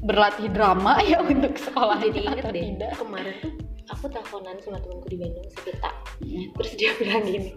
berlatih 0.00 0.48
drama 0.48 1.00
ya 1.10 1.20
untuk 1.20 1.52
sekolah 1.56 2.00
jadi 2.00 2.20
inget 2.28 2.44
atau 2.44 2.52
deh 2.52 2.64
tidak. 2.64 2.90
kemarin 2.96 3.34
tuh 3.40 3.52
aku 3.88 4.04
teleponan 4.08 4.56
sama 4.60 4.80
temanku 4.80 5.08
di 5.08 5.16
Bandung 5.20 5.48
sekitar 5.52 5.92
Hmm. 6.14 6.46
terus 6.54 6.72
dia 6.78 6.94
bilang 6.94 7.26
gini 7.26 7.50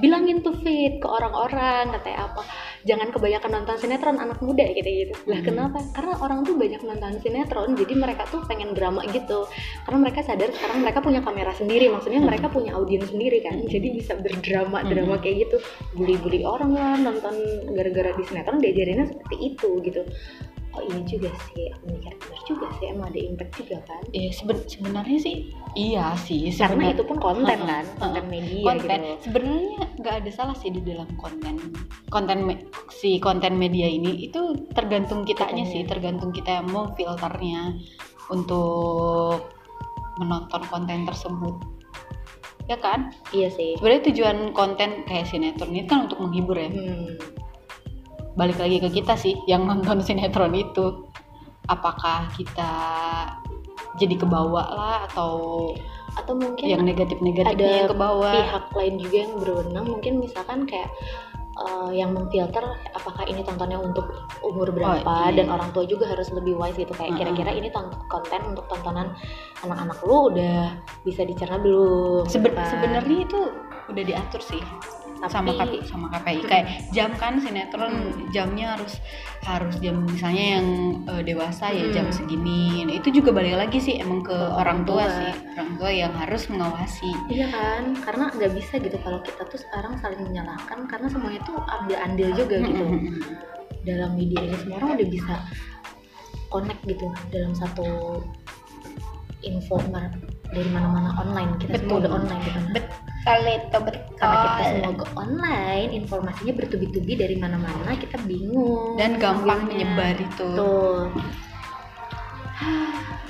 bilangin 0.00 0.40
tuh 0.40 0.56
fit 0.62 0.96
ke 1.02 1.08
orang-orang 1.08 1.92
katanya 1.92 2.32
apa. 2.32 2.42
Jangan 2.82 3.08
kebanyakan 3.12 3.50
nonton 3.52 3.76
sinetron 3.78 4.16
anak 4.18 4.38
muda 4.40 4.64
gitu 4.72 4.88
gitu. 4.88 5.14
Lah 5.28 5.38
Hmm. 5.42 5.46
kenapa? 5.46 5.78
Karena 5.92 6.14
orang 6.18 6.40
tuh 6.46 6.54
banyak 6.56 6.82
nonton 6.82 7.12
sinetron 7.20 7.76
jadi 7.76 7.94
mereka 7.94 8.24
tuh 8.30 8.40
pengen 8.48 8.72
drama 8.72 9.04
gitu. 9.10 9.46
Karena 9.84 9.98
mereka 10.00 10.24
sadar 10.24 10.48
sekarang 10.50 10.82
mereka 10.82 11.04
punya 11.04 11.20
kamera 11.20 11.52
sendiri 11.52 11.92
maksudnya 11.92 12.24
Hmm. 12.24 12.30
mereka 12.32 12.46
punya 12.48 12.72
audiens 12.74 13.10
sendiri 13.10 13.44
kan. 13.44 13.60
Jadi 13.68 13.88
bisa 13.92 14.16
berdrama 14.16 14.82
drama 14.86 15.18
Hmm. 15.18 15.22
kayak 15.22 15.36
gitu. 15.48 15.56
Bully-bully 15.98 16.46
orang 16.46 16.72
lah 16.72 16.96
nonton 16.96 17.34
gara-gara 17.76 18.16
di 18.16 18.22
sinetron 18.24 18.58
diajarinnya 18.62 19.06
seperti 19.12 19.36
itu 19.40 19.68
gitu 19.84 20.02
oh 20.72 20.82
iya 20.82 20.98
juga 21.04 21.30
sih 21.48 21.68
aku 21.68 21.84
mikir 21.92 22.12
benar 22.16 22.40
juga 22.48 22.66
sih 22.80 22.86
emang 22.88 23.06
ada 23.12 23.20
impact 23.20 23.52
juga 23.60 23.76
kan? 23.84 24.00
Ya 24.10 24.28
seben- 24.32 24.64
sebenarnya 24.66 25.18
sih 25.20 25.36
iya 25.72 26.06
sih. 26.16 26.48
karena 26.52 26.90
sebenar- 26.90 26.94
itu 26.96 27.04
pun 27.04 27.18
konten 27.20 27.58
Heeh, 27.60 27.68
kan 27.68 27.84
konten 28.00 28.24
media 28.28 28.64
konten 28.64 28.98
gitu 29.00 29.16
sebenarnya 29.28 29.80
nggak 30.00 30.14
ada 30.24 30.30
salah 30.32 30.56
sih 30.56 30.70
di 30.72 30.80
dalam 30.80 31.08
konten. 31.16 31.54
Konten 32.08 32.38
si 32.88 33.16
konten 33.18 33.56
media 33.56 33.86
ini 33.86 34.26
itu 34.26 34.40
tergantung 34.72 35.24
kitanya 35.24 35.62
Kitanya. 35.62 35.72
sih 35.72 35.82
tergantung 35.84 36.30
kita 36.32 36.60
yang 36.60 36.68
mau 36.68 36.92
filternya 36.92 37.76
untuk 38.28 39.48
menonton 40.16 40.62
konten 40.68 41.04
tersebut. 41.04 41.56
Ya 42.70 42.78
kan? 42.78 43.10
Iya 43.34 43.50
sih. 43.50 43.74
Sebenarnya 43.76 44.12
tujuan 44.12 44.38
konten 44.54 45.02
kayak 45.04 45.26
sinetron 45.26 45.74
ini 45.74 45.84
kan 45.84 46.06
untuk 46.06 46.22
menghibur 46.22 46.54
ya? 46.56 46.70
Hmm. 46.70 47.16
Balik 48.32 48.58
lagi 48.60 48.80
ke 48.80 48.88
kita 48.88 49.14
sih 49.16 49.36
yang 49.48 49.68
nonton 49.68 50.00
sinetron 50.00 50.54
itu. 50.56 51.08
Apakah 51.70 52.26
kita 52.34 52.72
jadi 54.00 54.14
kebawa 54.18 54.62
lah 54.72 54.96
atau 55.12 55.32
atau 56.12 56.34
mungkin 56.36 56.68
yang 56.68 56.84
negatif-negatifnya 56.84 57.56
ada 57.56 57.78
yang 57.86 57.90
kebawa? 57.92 58.30
pihak 58.36 58.64
lain 58.76 58.94
juga 59.00 59.16
yang 59.16 59.32
berwenang. 59.38 59.86
Mungkin 59.88 60.12
misalkan 60.20 60.66
kayak 60.66 60.90
eh, 61.56 61.90
yang 61.96 62.12
memfilter 62.12 62.64
apakah 62.92 63.24
ini 63.30 63.46
tontonnya 63.46 63.78
untuk 63.78 64.10
umur 64.42 64.74
berapa 64.74 65.30
iya. 65.30 65.36
dan 65.38 65.46
orang 65.48 65.70
tua 65.70 65.86
juga 65.86 66.10
harus 66.10 66.28
lebih 66.34 66.58
wise 66.58 66.76
gitu. 66.76 66.92
Kayak 66.98 67.20
kira-kira 67.20 67.52
ini 67.54 67.68
ton- 67.70 67.94
konten 68.10 68.40
untuk 68.52 68.66
tontonan 68.66 69.14
anak-anak 69.62 69.98
lu 70.02 70.34
udah 70.34 70.76
bisa 71.06 71.22
dicerna 71.22 71.62
belum 71.62 72.26
gitu 72.26 72.42
Seben- 72.42 72.56
kan. 72.58 72.68
sebenarnya 72.68 73.18
itu 73.24 73.40
udah 73.92 74.04
diatur 74.04 74.42
sih 74.42 74.62
sama 75.26 75.52
Tapi- 75.52 75.78
KP, 75.78 75.86
sama 75.86 76.06
KPI 76.08 76.40
kayak 76.42 76.66
jam 76.90 77.10
kan 77.14 77.38
sinetron 77.38 77.92
Hmm. 77.92 78.26
jamnya 78.30 78.74
harus 78.74 78.98
harus 79.42 79.74
jam 79.78 80.02
misalnya 80.02 80.58
yang 80.58 80.66
eh, 81.04 81.22
dewasa 81.22 81.68
ya 81.68 81.90
jam 81.90 82.06
Hmm. 82.06 82.14
segini 82.14 82.82
nah, 82.82 82.94
itu 82.94 83.12
juga 83.12 83.30
balik 83.30 83.54
lagi 83.56 83.78
sih 83.78 83.98
emang 83.98 84.22
ke 84.22 84.34
orang 84.34 84.82
tua, 84.82 85.04
tua. 85.04 85.12
sih 85.12 85.30
orang 85.52 85.70
tua 85.76 85.90
yang 85.90 86.12
harus 86.12 86.42
mengawasi 86.46 87.10
Iya 87.28 87.46
kan, 87.48 87.82
karena 87.98 88.24
nggak 88.30 88.52
bisa 88.52 88.74
gitu 88.78 88.96
kalau 88.98 89.18
kita 89.20 89.42
tuh 89.44 89.58
sekarang 89.60 89.98
saling 89.98 90.22
menyalahkan 90.22 90.86
karena 90.86 91.06
semuanya 91.06 91.40
tuh 91.42 91.58
ambil 91.60 91.96
andil 91.98 92.30
juga 92.32 92.56
gitu 92.58 92.84
dalam 93.82 94.14
media 94.14 94.40
ini 94.40 94.56
semua 94.56 94.78
orang 94.78 94.90
udah 94.94 95.08
bisa 95.08 95.34
connect 96.48 96.82
gitu 96.84 97.06
dalam 97.28 97.50
satu 97.52 97.86
info 99.40 99.74
mar- 99.88 100.14
dari 100.48 100.68
mana-mana 100.68 101.16
online 101.16 101.58
kita 101.58 101.76
semua 101.76 101.98
Betul. 101.98 102.00
udah 102.00 102.10
online 102.14 102.40
gitu 102.42 102.58
nah. 102.58 102.70
betul 102.70 103.11
itu 103.22 103.78
betul 103.78 104.02
karena 104.18 104.36
kita 104.42 104.62
semua 104.66 104.92
ke 104.94 105.06
online 105.14 105.90
informasinya 105.94 106.52
bertubi-tubi 106.54 107.14
dari 107.14 107.36
mana-mana 107.38 107.94
kita 107.94 108.18
bingung 108.22 108.98
dan 108.98 109.18
gampang 109.18 109.66
menyebar 109.66 110.14
itu 110.14 110.46
Betul. 110.50 111.10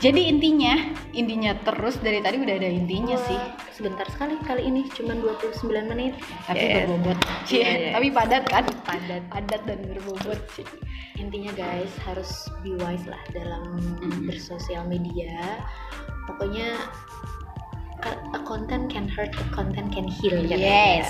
Jadi 0.02 0.26
intinya, 0.28 0.74
intinya 1.14 1.55
terus 1.62 1.94
dari 2.02 2.18
tadi 2.18 2.35
udah 2.37 2.59
ada 2.59 2.66
intinya 2.66 3.14
Wah, 3.14 3.22
sih. 3.22 3.38
sebentar 3.70 4.02
sekali 4.11 4.35
kali 4.42 4.66
ini 4.66 4.90
cuma 4.90 5.14
29 5.14 5.62
menit 5.87 6.18
Tapi 6.42 6.59
Yes. 6.59 6.74
berbobot. 6.85 7.18
Iya, 7.46 7.68
iya. 7.70 7.90
Tapi 7.94 8.09
padat 8.11 8.44
kan? 8.44 8.64
padat 8.83 9.22
Padat 9.31 9.62
dan 9.62 9.78
berbobot 9.87 10.40
sih. 10.52 10.66
intinya 11.16 11.55
guys 11.55 11.94
harus 12.02 12.50
be 12.61 12.74
wise 12.83 13.07
lah 13.07 13.22
dalam 13.31 13.78
Mm. 14.02 14.26
bersosial 14.26 14.83
media 14.90 15.62
pokoknya 16.26 16.83
a 18.11 18.41
content 18.43 18.91
can 18.91 19.07
hurt 19.07 19.31
a 19.38 19.45
content 19.55 19.95
can 19.95 20.09
heal. 20.09 20.43
Yes. 20.43 21.07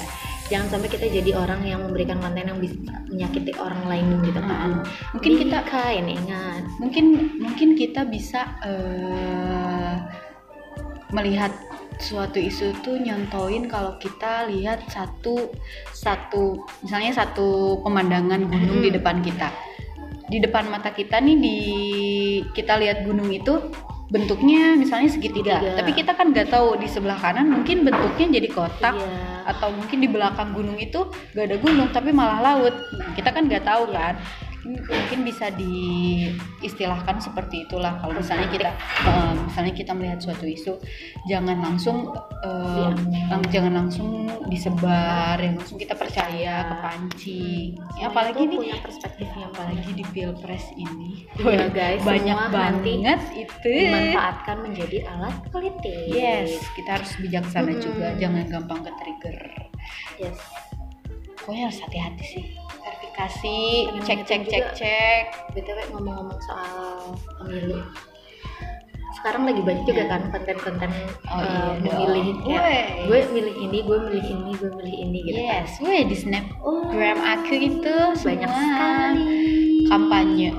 jangan 0.53 0.69
sampai 0.69 0.93
kita 0.93 1.09
jadi 1.09 1.33
orang 1.33 1.65
yang 1.65 1.81
memberikan 1.81 2.21
konten 2.21 2.45
yang 2.45 2.61
bisa 2.61 2.77
menyakiti 3.09 3.57
orang 3.57 3.89
lain 3.89 4.21
gitu 4.21 4.37
kan 4.37 4.85
Mungkin 5.17 5.33
Be 5.33 5.39
kita 5.49 5.59
kind 5.65 6.07
ingat 6.13 6.63
mungkin 6.77 7.05
mungkin 7.41 7.69
kita 7.73 8.05
bisa 8.05 8.61
eh, 8.61 9.97
melihat 11.09 11.57
suatu 11.97 12.37
isu 12.37 12.85
tuh 12.85 13.01
nyontoin 13.01 13.71
kalau 13.71 13.97
kita 13.97 14.51
lihat 14.51 14.85
satu 14.93 15.53
satu 15.95 16.61
misalnya 16.85 17.17
satu 17.17 17.81
pemandangan 17.81 18.45
gunung 18.49 18.83
Hmm. 18.83 18.87
di 18.89 18.91
depan 18.93 19.17
kita 19.25 19.49
di 20.29 20.41
depan 20.41 20.69
mata 20.69 20.91
kita 20.93 21.21
nih 21.21 21.37
di 21.39 21.57
kita 22.57 22.77
lihat 22.81 23.05
gunung 23.05 23.29
itu 23.29 23.73
bentuknya 24.13 24.77
misalnya 24.77 25.09
segitiga 25.09 25.57
Segitiga. 25.57 25.77
tapi 25.81 25.91
kita 25.97 26.13
kan 26.13 26.27
nggak 26.37 26.53
tahu 26.53 26.77
di 26.77 26.85
sebelah 26.85 27.17
kanan 27.17 27.49
mungkin 27.49 27.81
bentuknya 27.83 28.39
jadi 28.39 28.49
kotak 28.53 28.93
Iya. 28.93 29.49
atau 29.57 29.73
mungkin 29.73 29.99
di 30.05 30.09
belakang 30.13 30.53
gunung 30.53 30.77
itu 30.77 31.09
gak 31.33 31.49
ada 31.49 31.57
gunung 31.59 31.89
tapi 31.91 32.13
malah 32.13 32.45
laut 32.45 32.77
nah 33.01 33.11
kita 33.17 33.33
kan 33.33 33.49
nggak 33.49 33.65
tahu 33.65 33.89
kan 33.89 34.21
mungkin 34.63 35.27
bisa 35.27 35.51
diistilahkan 35.51 37.19
seperti 37.19 37.67
itulah. 37.67 37.99
Kalau 37.99 38.15
misalnya 38.15 38.47
kita 38.47 38.71
eh, 39.03 39.33
misalnya 39.43 39.75
kita 39.75 39.93
melihat 39.93 40.19
suatu 40.23 40.47
isu 40.47 40.79
jangan 41.27 41.59
langsung 41.59 42.15
eh, 42.43 42.51
Iya. 42.73 43.29
lang- 43.29 43.51
jangan 43.51 43.73
langsung 43.75 44.27
disebar 44.47 45.37
yang 45.39 45.59
langsung 45.59 45.79
kita 45.79 45.95
percaya 45.95 46.67
kepancing 46.69 47.75
ya, 47.99 48.07
apalagi 48.09 48.47
nih 48.47 48.59
punya 48.59 48.79
perspektifnya 48.81 49.45
apalagi 49.51 49.91
di 49.93 50.05
pilpres 50.11 50.67
ini. 50.75 51.27
Iya, 51.39 51.69
guys, 51.71 52.03
banyak 52.03 52.39
banget 52.51 53.21
itu. 53.35 53.67
dimanfaatkan 53.67 54.57
menjadi 54.63 54.99
alat 55.11 55.37
politik. 55.51 56.07
Yes 56.09 56.55
kita 56.75 56.99
harus 56.99 57.11
bijaksana 57.19 57.73
Mm-mm. 57.73 57.83
juga 57.83 58.07
jangan 58.17 58.45
gampang 58.49 58.81
ke 58.83 58.91
trigger. 58.99 59.39
Yes. 60.19 60.39
Pokoknya 61.37 61.67
harus 61.67 61.81
hati-hati 61.83 62.25
sih 62.25 62.45
Pengen 63.13 64.03
cek 64.03 64.21
cek 64.25 64.43
cek 64.49 64.65
cek. 64.75 65.25
Btw 65.53 65.79
ngomong-ngomong 65.93 66.41
soal 66.43 67.13
pemilu. 67.39 67.79
Sekarang 69.13 69.47
lagi 69.47 69.63
banyak 69.63 69.85
juga 69.87 70.05
kan 70.09 70.23
konten-konten 70.35 70.91
Oh, 71.31 71.39
eh, 71.39 71.79
iya 71.79 71.95
memilih. 71.95 72.27
kayak 72.43 72.63
Wey. 72.65 72.87
gue 73.07 73.21
milih 73.31 73.55
ini 73.61 73.79
gue 73.87 73.99
milih 74.03 74.25
ini 74.25 74.51
gue 74.57 74.71
milih 74.73 74.97
ini 74.99 75.19
gitu 75.23 75.41
kan. 75.47 75.63
Yes. 75.63 75.73
Weh 75.85 76.03
di 76.09 76.17
snapgram 76.17 77.19
aku 77.23 77.55
itu 77.55 77.95
banyak 78.19 78.51
semua 78.51 78.65
sekali. 78.67 79.41
kampanye. 79.87 80.51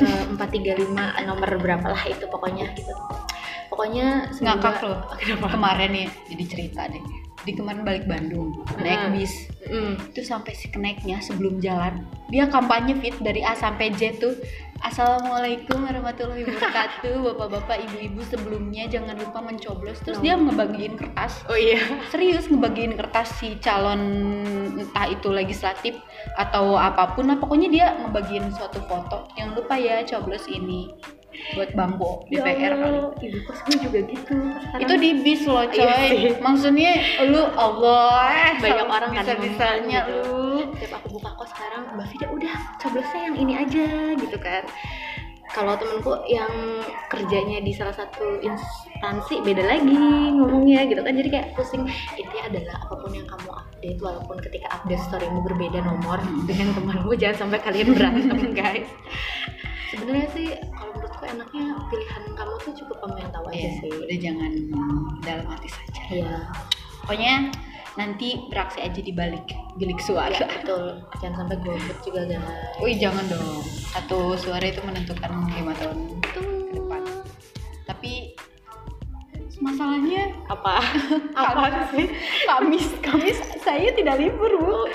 Empat 0.00 0.48
tiga 0.54 0.72
lima 0.78 1.12
nomor 1.26 1.50
berapa 1.60 1.84
lah 1.84 2.02
itu 2.08 2.24
pokoknya 2.30 2.72
gitu. 2.78 2.94
Pokoknya 3.68 4.30
ngakak 4.40 4.80
loh. 4.86 4.98
Kemarin 5.50 5.90
nih 5.92 6.06
jadi 6.32 6.44
cerita 6.48 6.88
deh 6.88 7.29
di 7.42 7.52
kemarin 7.52 7.82
balik 7.82 8.04
Bandung 8.04 8.60
naik 8.76 9.00
Hmm. 9.00 9.14
bis. 9.14 9.34
Mm. 9.60 9.94
itu 10.10 10.20
sampai 10.20 10.52
si 10.52 10.66
kenaiknya 10.66 11.20
sebelum 11.20 11.60
jalan 11.60 12.02
dia 12.28 12.48
kampanye 12.48 12.96
fit 12.96 13.14
dari 13.20 13.40
A 13.40 13.54
sampai 13.54 13.92
Z 13.92 14.18
tuh. 14.18 14.34
Assalamualaikum 14.80 15.84
warahmatullahi 15.84 16.40
wabarakatuh. 16.40 17.20
Bapak-bapak 17.28 17.84
ibu-ibu 17.84 18.24
sebelumnya 18.24 18.88
jangan 18.88 19.12
lupa 19.12 19.44
mencoblos. 19.44 20.00
Terus 20.00 20.18
No. 20.18 20.24
dia 20.24 20.34
ngebagiin 20.34 20.96
kertas. 20.96 21.44
Oh 21.46 21.54
iya. 21.54 21.84
Serius 22.08 22.48
ngebagiin 22.48 22.96
kertas 22.96 23.28
si 23.36 23.60
calon 23.60 24.00
entah 24.74 25.04
itu 25.06 25.28
legislatif 25.28 26.00
atau 26.34 26.80
apa 26.80 27.12
pun 27.12 27.28
lah. 27.28 27.36
Pokoknya 27.36 27.68
dia 27.68 27.86
ngebagiin 28.00 28.48
suatu 28.50 28.80
foto. 28.88 29.28
Jangan 29.36 29.52
lupa 29.52 29.76
ya 29.76 30.00
coblos 30.02 30.48
ini 30.48 30.96
buat 31.56 31.70
bambu 31.74 32.24
DPR 32.30 32.56
ya 32.56 32.68
kali 32.76 32.86
Allah, 32.94 33.10
ibu 33.18 33.38
kos 33.48 33.60
gue 33.66 33.76
juga 33.82 33.98
gitu. 34.06 34.36
Sekarang 34.38 34.80
itu 34.82 34.94
di 35.00 35.10
bis 35.24 35.42
loh 35.48 35.64
coy. 35.66 35.82
Iya 35.82 35.94
sih. 36.08 36.38
maksudnya 36.38 36.92
lu 37.26 37.42
Allah 37.58 38.54
Banyak 38.60 38.86
orang 38.86 39.10
kan 39.16 39.24
bisa 39.24 39.34
bisanya 39.40 40.00
gitu. 40.06 40.14
lu. 40.30 40.72
tiap 40.78 40.92
aku 41.00 41.08
buka 41.18 41.30
kos 41.36 41.50
sekarang 41.52 41.82
mbak 41.96 42.06
Vida 42.12 42.26
udah 42.30 42.54
coblosnya 42.78 43.20
yang 43.32 43.36
ini 43.36 43.52
aja 43.56 43.86
gitu 44.16 44.38
kan 44.38 44.62
kalau 45.50 45.74
temenku 45.74 46.14
yang 46.26 46.50
kerjanya 47.10 47.58
di 47.58 47.74
salah 47.74 47.90
satu 47.90 48.38
instansi 48.38 49.42
beda 49.42 49.66
lagi 49.66 49.90
ngomongnya 50.34 50.86
gitu 50.86 51.02
kan. 51.02 51.12
Jadi 51.12 51.28
kayak 51.28 51.48
pusing. 51.58 51.84
Intinya 52.14 52.42
adalah 52.46 52.76
apa 52.86 52.94
pun 52.94 53.10
yang 53.10 53.26
kamu 53.26 53.48
update 53.50 53.98
walaupun 53.98 54.36
ketika 54.40 54.66
update 54.70 55.02
storymu 55.10 55.42
berbeda 55.42 55.82
nomor 55.82 56.18
dengan 56.46 56.70
temanmu 56.74 57.12
jangan 57.20 57.46
sampai 57.46 57.58
kalian 57.60 57.88
berantem 57.98 58.54
guys. 58.54 58.88
Sebenarnya 59.90 60.28
sih 60.30 60.48
kalau 60.70 60.94
menurutku 60.94 61.24
enaknya 61.26 61.64
pilihan 61.90 62.22
kamu 62.38 62.54
tuh 62.62 62.72
cukup 62.78 62.96
kamu 63.02 63.14
yang 63.26 63.30
tahu 63.34 63.44
aja 63.50 63.58
Iya, 63.58 63.70
sih. 63.82 63.90
udah 63.90 64.18
jangan 64.22 64.52
dalam 65.26 65.46
hati 65.50 65.68
saja. 65.68 66.00
Iya. 66.14 66.36
Pokoknya 67.02 67.34
nanti 67.98 68.38
beraksi 68.46 68.78
aja 68.84 69.00
di 69.00 69.10
balik 69.10 69.50
bilik 69.74 69.98
suara. 69.98 70.30
Ya, 70.30 70.46
betul. 70.46 71.02
Jangan 71.18 71.46
sampai 71.46 71.56
golput 71.62 71.98
juga 72.06 72.20
guys. 72.28 72.44
Wih 72.78 72.96
jangan 73.00 73.24
dong. 73.26 73.64
Satu 73.90 74.38
suara 74.38 74.62
itu 74.62 74.78
menentukan 74.86 75.30
lima 75.50 75.72
tahun 75.74 75.98
ke 76.22 76.42
depan. 76.76 77.02
Tapi 77.90 78.12
masalahnya 79.60 80.30
apa 80.46 80.78
apa 81.38 81.90
sih? 81.92 82.06
Kamis 82.46 82.86
Kamis 83.02 83.38
saya 83.64 83.90
tidak 83.94 84.22
libur 84.22 84.52
bu. 84.60 84.70
Oh, 84.70 84.86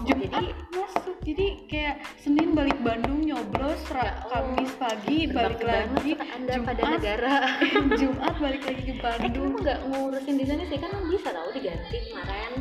Jumat 0.00 0.30
jadi- 0.30 0.54
masuk 0.70 1.16
jadi 1.20 1.46
kayak 1.66 1.96
Senin 2.16 2.52
balik 2.52 2.78
Bandung 2.78 3.20
nyoblos 3.20 3.80
Ya 3.84 4.14
Allah. 4.18 4.40
Kamis 4.46 4.72
pagi 4.74 5.18
balik 5.26 5.60
lagi 5.60 6.10
anda 6.14 6.54
pada 6.60 6.78
Jumat. 6.78 6.92
negara. 6.94 7.34
Jumat 8.00 8.34
balik 8.38 8.62
lagi 8.62 8.82
ke 8.82 8.92
eh 8.92 8.98
Bandung. 8.98 9.50
kamu 9.50 9.58
nggak 9.58 9.78
ngurusin 9.86 10.34
di 10.34 10.44
sana 10.44 10.62
sih? 10.64 10.76
Kan 10.76 10.90
bisa 11.06 11.28
tahu 11.30 11.48
diganti 11.50 11.96
kemarin. 12.06 12.52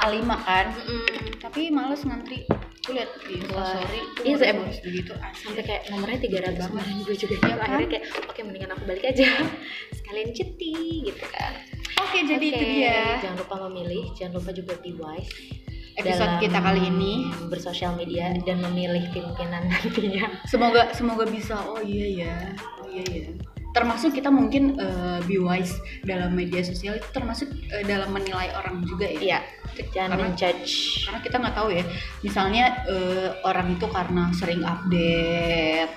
A5 0.00 0.18
kan? 0.40 0.66
Mm-mm. 0.72 1.02
tapi 1.38 1.60
males 1.68 2.02
ngantri. 2.02 2.42
Aku 2.82 2.90
lihat 2.92 3.10
di 3.20 3.38
Wah. 3.48 3.62
story 3.68 4.00
tuh 4.12 4.22
Iya, 4.24 4.34
saya- 4.36 4.54
harus 4.56 4.80
begitu 4.80 5.12
sampai 5.36 5.62
kayak 5.62 5.82
nomornya 5.86 6.18
300 6.18 6.66
kemarin 6.66 6.94
gue 7.00 7.14
juga. 7.16 7.34
Iya 7.36 7.38
gitu. 7.38 7.46
kan? 7.52 7.62
akhirnya 7.62 7.88
kayak 7.88 8.04
oke 8.24 8.40
mendingan 8.42 8.70
aku 8.72 8.82
balik 8.84 9.04
aja. 9.06 9.26
Sekalian 9.96 10.28
cuti 10.32 10.74
gitu 11.04 11.24
kan. 11.28 11.52
Oke 12.02 12.18
jadi 12.24 12.42
itu 12.44 12.58
Oke, 12.58 12.66
dia. 12.74 12.98
jangan 13.20 13.36
lupa 13.38 13.56
memilih 13.64 14.04
jangan 14.12 14.32
lupa 14.36 14.50
juga 14.50 14.72
be 14.76 14.90
wise 14.92 15.30
episode 15.98 16.38
dalam 16.38 16.42
kita 16.42 16.58
kali 16.60 16.82
ini. 16.88 17.12
bersosial 17.50 17.92
media 17.96 18.32
dan 18.44 18.60
memilih 18.64 19.04
pimpinan 19.12 19.68
nantinya. 19.70 20.42
Semoga 20.48 20.92
semoga 20.96 21.24
bisa. 21.28 21.56
Oh 21.68 21.80
iya 21.80 22.26
ya 22.26 22.36
oh 22.80 22.88
iya 22.88 23.04
ya 23.04 23.26
termasuk 23.72 24.12
kita 24.12 24.28
mungkin 24.28 24.76
eh, 24.76 25.18
be 25.24 25.40
wise 25.40 25.80
dalam 26.04 26.36
media 26.36 26.60
sosial 26.60 27.00
itu 27.00 27.08
termasuk 27.08 27.48
eh, 27.72 27.80
dalam 27.88 28.12
menilai 28.12 28.52
orang 28.52 28.84
juga 28.84 29.08
ya. 29.08 29.20
Iya. 29.20 29.38
Jangan 29.96 30.20
Karena- 30.20 30.24
menjudge. 30.28 30.72
karena 31.08 31.18
kita 31.24 31.36
nggak 31.40 31.56
tahu 31.56 31.68
ya. 31.72 31.84
Misalnya 32.20 32.64
eh, 32.84 33.28
orang 33.48 33.72
itu 33.72 33.88
karena 33.88 34.28
sering 34.36 34.60
update. 34.60 35.88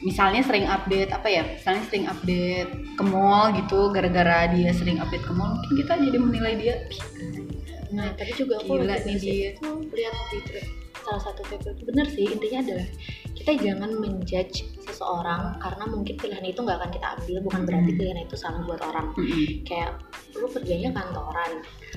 Misalnya 0.00 0.40
sering 0.46 0.64
update 0.70 1.10
apa 1.10 1.28
ya? 1.28 1.42
Misalnya 1.50 1.82
sering 1.90 2.06
update 2.06 2.70
ke 2.94 3.02
mall 3.02 3.50
gitu 3.58 3.90
gara-gara 3.90 4.46
dia 4.54 4.70
sering 4.70 5.02
update 5.02 5.26
ke 5.26 5.32
mall 5.34 5.58
mungkin 5.58 5.72
kita 5.82 5.98
jadi 5.98 6.14
menilai 6.16 6.54
dia 6.56 6.74
Nah, 7.90 8.08
tadi 8.14 8.32
juga 8.32 8.54
aku 8.56 8.78
Gila 8.78 8.96
nih 9.00 9.16
dia. 9.16 9.50
aku 9.52 9.82
lihat 9.90 10.14
di 10.30 10.38
salah 11.00 11.22
satu 11.22 11.40
thread 11.42 11.64
itu 11.64 11.82
bener 11.82 12.06
sih 12.06 12.28
intinya 12.28 12.60
adalah 12.62 12.86
kita 13.32 13.52
jangan 13.58 13.90
menjudge 13.96 14.56
seseorang 14.84 15.56
karena 15.56 15.84
mungkin 15.86 16.14
pilihan 16.14 16.44
itu 16.44 16.60
nggak 16.60 16.76
akan 16.76 16.90
kita 16.92 17.06
ambil 17.16 17.36
bukan 17.40 17.60
berarti 17.64 17.90
Hmm. 17.90 17.98
pilihan 17.98 18.18
itu 18.20 18.36
salah 18.36 18.60
buat 18.60 18.80
orang 18.80 19.06
Mm-mm. 19.16 19.64
kayak 19.64 19.96
lu 20.30 20.46
kerjanya 20.46 20.92
kantoran 20.92 21.50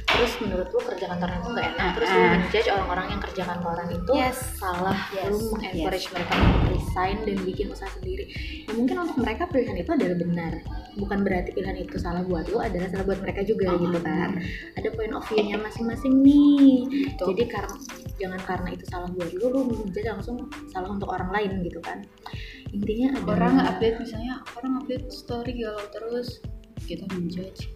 terus 0.08 0.32
menurut 0.40 0.68
lu 0.68 0.80
kerja 0.84 1.06
kantoran 1.06 1.36
itu 1.36 1.50
nggak 1.52 1.68
enak 1.70 1.88
terus 1.94 2.08
lu 2.08 2.16
Ah, 2.16 2.24
ah. 2.24 2.34
menjudge 2.40 2.70
orang-orang 2.72 3.08
yang 3.08 3.22
kerja 3.22 3.44
kantoran 3.46 3.88
itu 3.92 4.14
Yes. 4.16 4.38
salah 4.56 4.98
Yes. 5.12 5.28
lu 5.28 5.38
mengencourage 5.52 6.08
mereka 6.10 6.34
untuk 6.34 6.64
resign 6.72 7.16
dan 7.22 7.38
bikin 7.44 7.68
usaha 7.70 7.92
sendiri 7.92 8.26
ya 8.64 8.72
mungkin 8.72 8.96
untuk 8.98 9.18
mereka 9.20 9.44
pilihan 9.46 9.78
itu 9.78 9.92
adalah 9.92 10.16
benar 10.18 10.54
bukan 10.98 11.26
berarti 11.26 11.50
pilihan 11.54 11.78
itu 11.80 11.98
salah 11.98 12.22
buat 12.26 12.46
lu 12.50 12.62
adalah 12.62 12.90
salah 12.90 13.06
buat 13.08 13.20
mereka 13.22 13.42
juga 13.42 13.74
Ah, 13.74 13.80
gitu 13.82 14.00
kan 14.06 14.30
ada 14.78 14.88
point 14.94 15.14
of 15.14 15.26
view-nya 15.30 15.58
masing-masing 15.58 16.22
nih. 16.22 16.86
Jadi 17.18 17.44
karena 17.50 17.78
jangan 18.22 18.42
karena 18.46 18.70
itu 18.76 18.86
salah 18.90 19.10
buat 19.10 19.30
lu 19.34 19.46
lu 19.50 19.62
menjudge 19.74 20.06
langsung 20.06 20.38
salah 20.70 20.90
untuk 20.94 21.10
orang 21.10 21.30
lain 21.34 21.66
gitu 21.66 21.80
kan. 21.82 22.06
Intinya 22.70 23.18
adalah 23.18 23.34
orang 23.38 23.56
update 23.66 23.98
misalnya 24.02 24.42
orang 24.58 24.82
update 24.82 25.10
story 25.10 25.58
galau 25.58 25.86
terus 25.94 26.42
kita 26.84 27.08
menjudge 27.16 27.72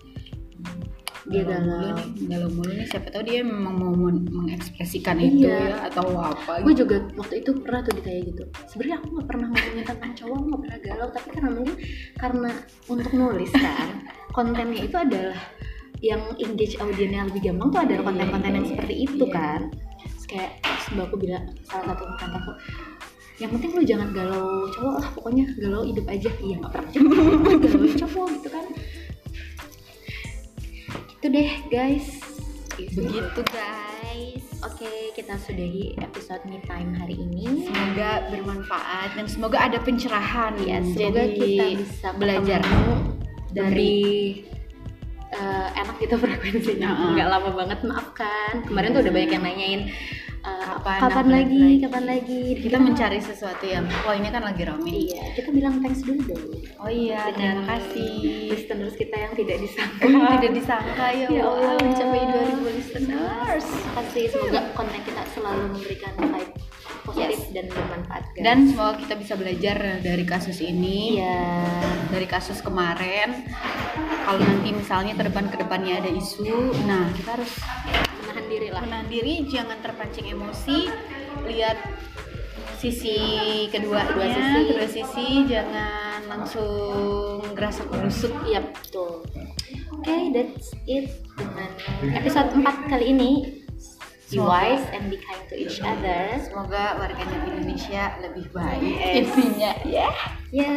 dia 1.28 1.44
galau 1.44 1.68
mulu 1.68 1.92
galau 2.26 2.50
mulu 2.50 2.72
nih 2.72 2.88
siapa 2.88 3.08
tahu 3.12 3.24
dia 3.24 3.44
memang 3.44 3.76
mau 3.76 3.92
men- 3.92 4.28
mengekspresikan 4.32 5.20
Iya. 5.20 5.28
itu 5.28 5.44
ya 5.44 5.60
atau 5.92 6.08
apa 6.16 6.64
gue 6.64 6.72
gitu. 6.72 6.88
juga 6.88 6.98
waktu 7.16 7.36
itu 7.42 7.52
pernah 7.60 7.80
tuh 7.84 7.94
ditanya 7.96 8.22
gitu 8.26 8.44
sebenarnya 8.66 8.96
aku 8.98 9.08
nggak 9.12 9.28
pernah 9.28 9.48
ngomongin 9.52 9.84
tentang 9.84 10.12
cowok 10.16 10.38
nggak 10.40 10.62
pernah 10.64 10.80
galau 10.82 11.08
tapi 11.12 11.28
karena 11.36 11.50
mungkin 11.52 11.76
karena 12.16 12.50
untuk 12.88 13.12
nulis 13.12 13.52
kan 13.52 13.90
kontennya 14.38 14.82
itu 14.82 14.96
adalah 14.96 15.40
yang 16.00 16.22
engage 16.38 16.78
audiensnya 16.78 17.26
lebih 17.26 17.42
gampang 17.52 17.70
tuh 17.70 17.82
adalah 17.84 18.00
Iya, 18.00 18.08
konten-konten 18.08 18.52
yang 18.54 18.66
iya, 18.66 18.72
seperti 18.72 18.96
itu 19.04 19.26
iya. 19.26 19.34
kan 19.36 19.62
terus 19.98 20.26
kayak 20.26 20.52
mbak 20.88 21.06
aku 21.10 21.16
bilang 21.20 21.44
salah 21.68 21.86
satu 21.92 22.04
konten 22.06 22.30
aku 22.32 22.52
yang 23.38 23.50
penting 23.54 23.70
lu 23.76 23.84
jangan 23.84 24.10
galau 24.16 24.66
cowok 24.72 24.96
lah 24.98 25.10
pokoknya 25.14 25.46
galau 25.60 25.84
hidup 25.84 26.06
aja 26.08 26.30
iya 26.40 26.56
nggak 26.58 26.72
pernah 26.74 26.90
galau 27.68 27.92
cowok 28.00 28.28
gitu 28.34 28.50
kan 28.50 28.66
gitu 31.18 31.34
deh 31.34 31.50
guys 31.68 32.22
Gitu. 32.78 33.02
begitu 33.02 33.42
guys 33.50 34.46
Oke, 34.60 34.90
kita 35.14 35.34
sudahi 35.38 35.98
episode 35.98 36.42
Me 36.46 36.62
Time 36.62 36.94
hari 36.94 37.14
ini. 37.16 37.66
semoga 37.66 38.26
bermanfaat 38.30 39.14
dan 39.14 39.26
semoga 39.26 39.58
ada 39.58 39.78
pencerahan 39.78 40.54
Ya, 40.60 40.78
semoga 40.84 41.26
Jadi, 41.26 41.38
kita 41.38 41.66
bisa 41.78 42.08
belajar 42.14 42.62
dari 43.50 43.98
eh, 45.30 45.68
enak 45.74 45.98
gitu 46.00 46.18
frekuensinya. 46.22 46.90
Nggak 46.90 47.28
lama 47.30 47.50
banget, 47.54 47.80
maafkan. 47.82 48.54
Kemarin 48.66 48.90
tuh 48.94 49.02
udah 49.06 49.14
banyak 49.14 49.32
yang 49.32 49.46
nanyain 49.46 49.82
eh, 50.40 50.66
Kapan 50.78 51.28
lagi, 51.28 51.60
lagi? 51.60 51.82
kapan 51.82 52.04
lagi. 52.06 52.42
kita 52.58 52.78
mencari 52.78 53.20
sesuatu 53.20 53.64
yang 53.64 53.86
wah 54.02 54.14
ini 54.14 54.28
kan 54.28 54.42
lagi 54.42 54.64
rame 54.64 54.90
Iya, 54.90 55.24
kita 55.34 55.50
bilang 55.52 55.80
thanks 55.80 56.02
dulu 56.02 56.22
dong. 56.26 56.44
oh 56.78 56.90
iya 56.90 57.30
terima 57.30 57.64
kasih 57.66 58.12
listeners 58.50 58.94
kita 58.94 59.16
yang 59.18 59.34
tidak 59.34 59.58
disangka. 59.60 60.06
tidak 60.38 60.54
disangka 60.54 61.06
ya, 61.10 61.28
Ya 61.28 61.44
Allah 61.44 61.70
Allah. 61.72 61.82
mencapai 61.82 62.22
2000 62.24 62.78
listeners 62.78 63.66
Terima 63.68 63.92
kasih. 63.98 64.24
Semoga 64.30 64.62
konten 64.74 65.00
kita 65.02 65.22
selalu 65.32 65.64
memberikan 65.72 66.12
vibe 66.16 66.52
positif 67.04 67.40
Yes. 67.40 67.56
dan 67.56 67.66
bermanfaat. 67.68 68.24
guys. 68.30 68.44
dan 68.44 68.58
semoga 68.68 68.94
kita 68.98 69.14
bisa 69.16 69.34
belajar 69.34 69.78
dari 69.98 70.24
kasus 70.24 70.58
ini 70.60 71.16
Iya. 71.16 71.40
dari 72.10 72.28
kasus 72.28 72.60
kemarin 72.60 73.48
kalau 74.22 74.40
nanti 74.40 74.70
misalnya 74.72 75.14
ke 75.14 75.24
depan 75.24 75.48
ke 75.48 75.56
depannya 75.58 75.98
ada 75.98 76.10
isu 76.10 76.46
nah 76.84 77.08
kita 77.10 77.30
harus 77.34 77.52
menahan 78.48 78.56
diri 78.56 78.68
lah. 78.72 78.82
menahan 78.82 79.08
diri 79.08 79.34
jangan 79.46 79.78
terpancing 79.84 80.28
emosi 80.28 80.80
lihat 81.44 81.78
sisi 82.78 83.18
Kedua 83.68 84.02
sisi. 84.06 84.62
kedua 84.70 84.88
sisi 84.88 85.28
jangan 85.46 86.20
langsung 86.26 87.42
gerasa 87.52 87.84
busuk 87.84 88.32
Iya 88.46 88.62
betul. 88.64 89.26
Oke, 89.92 90.30
that's 90.30 90.72
it 90.86 91.10
dengan 91.34 91.70
episode 92.14 92.54
4 92.54 92.64
kali 92.88 93.06
ini. 93.12 93.32
Be 94.28 94.38
wise 94.38 94.84
and 94.92 95.08
be 95.08 95.16
kind 95.18 95.40
to 95.48 95.56
each 95.56 95.80
other. 95.80 96.36
semoga 96.38 97.00
warganet 97.00 97.48
Indonesia 97.48 98.12
lebih 98.20 98.52
baik 98.52 99.24
intinya 99.24 99.72
ya 99.88 100.12
Ya, 100.52 100.76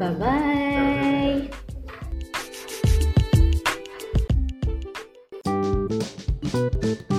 bye 0.00 0.16
bye. 0.16 1.67
Thank 6.50 7.10
you. 7.10 7.17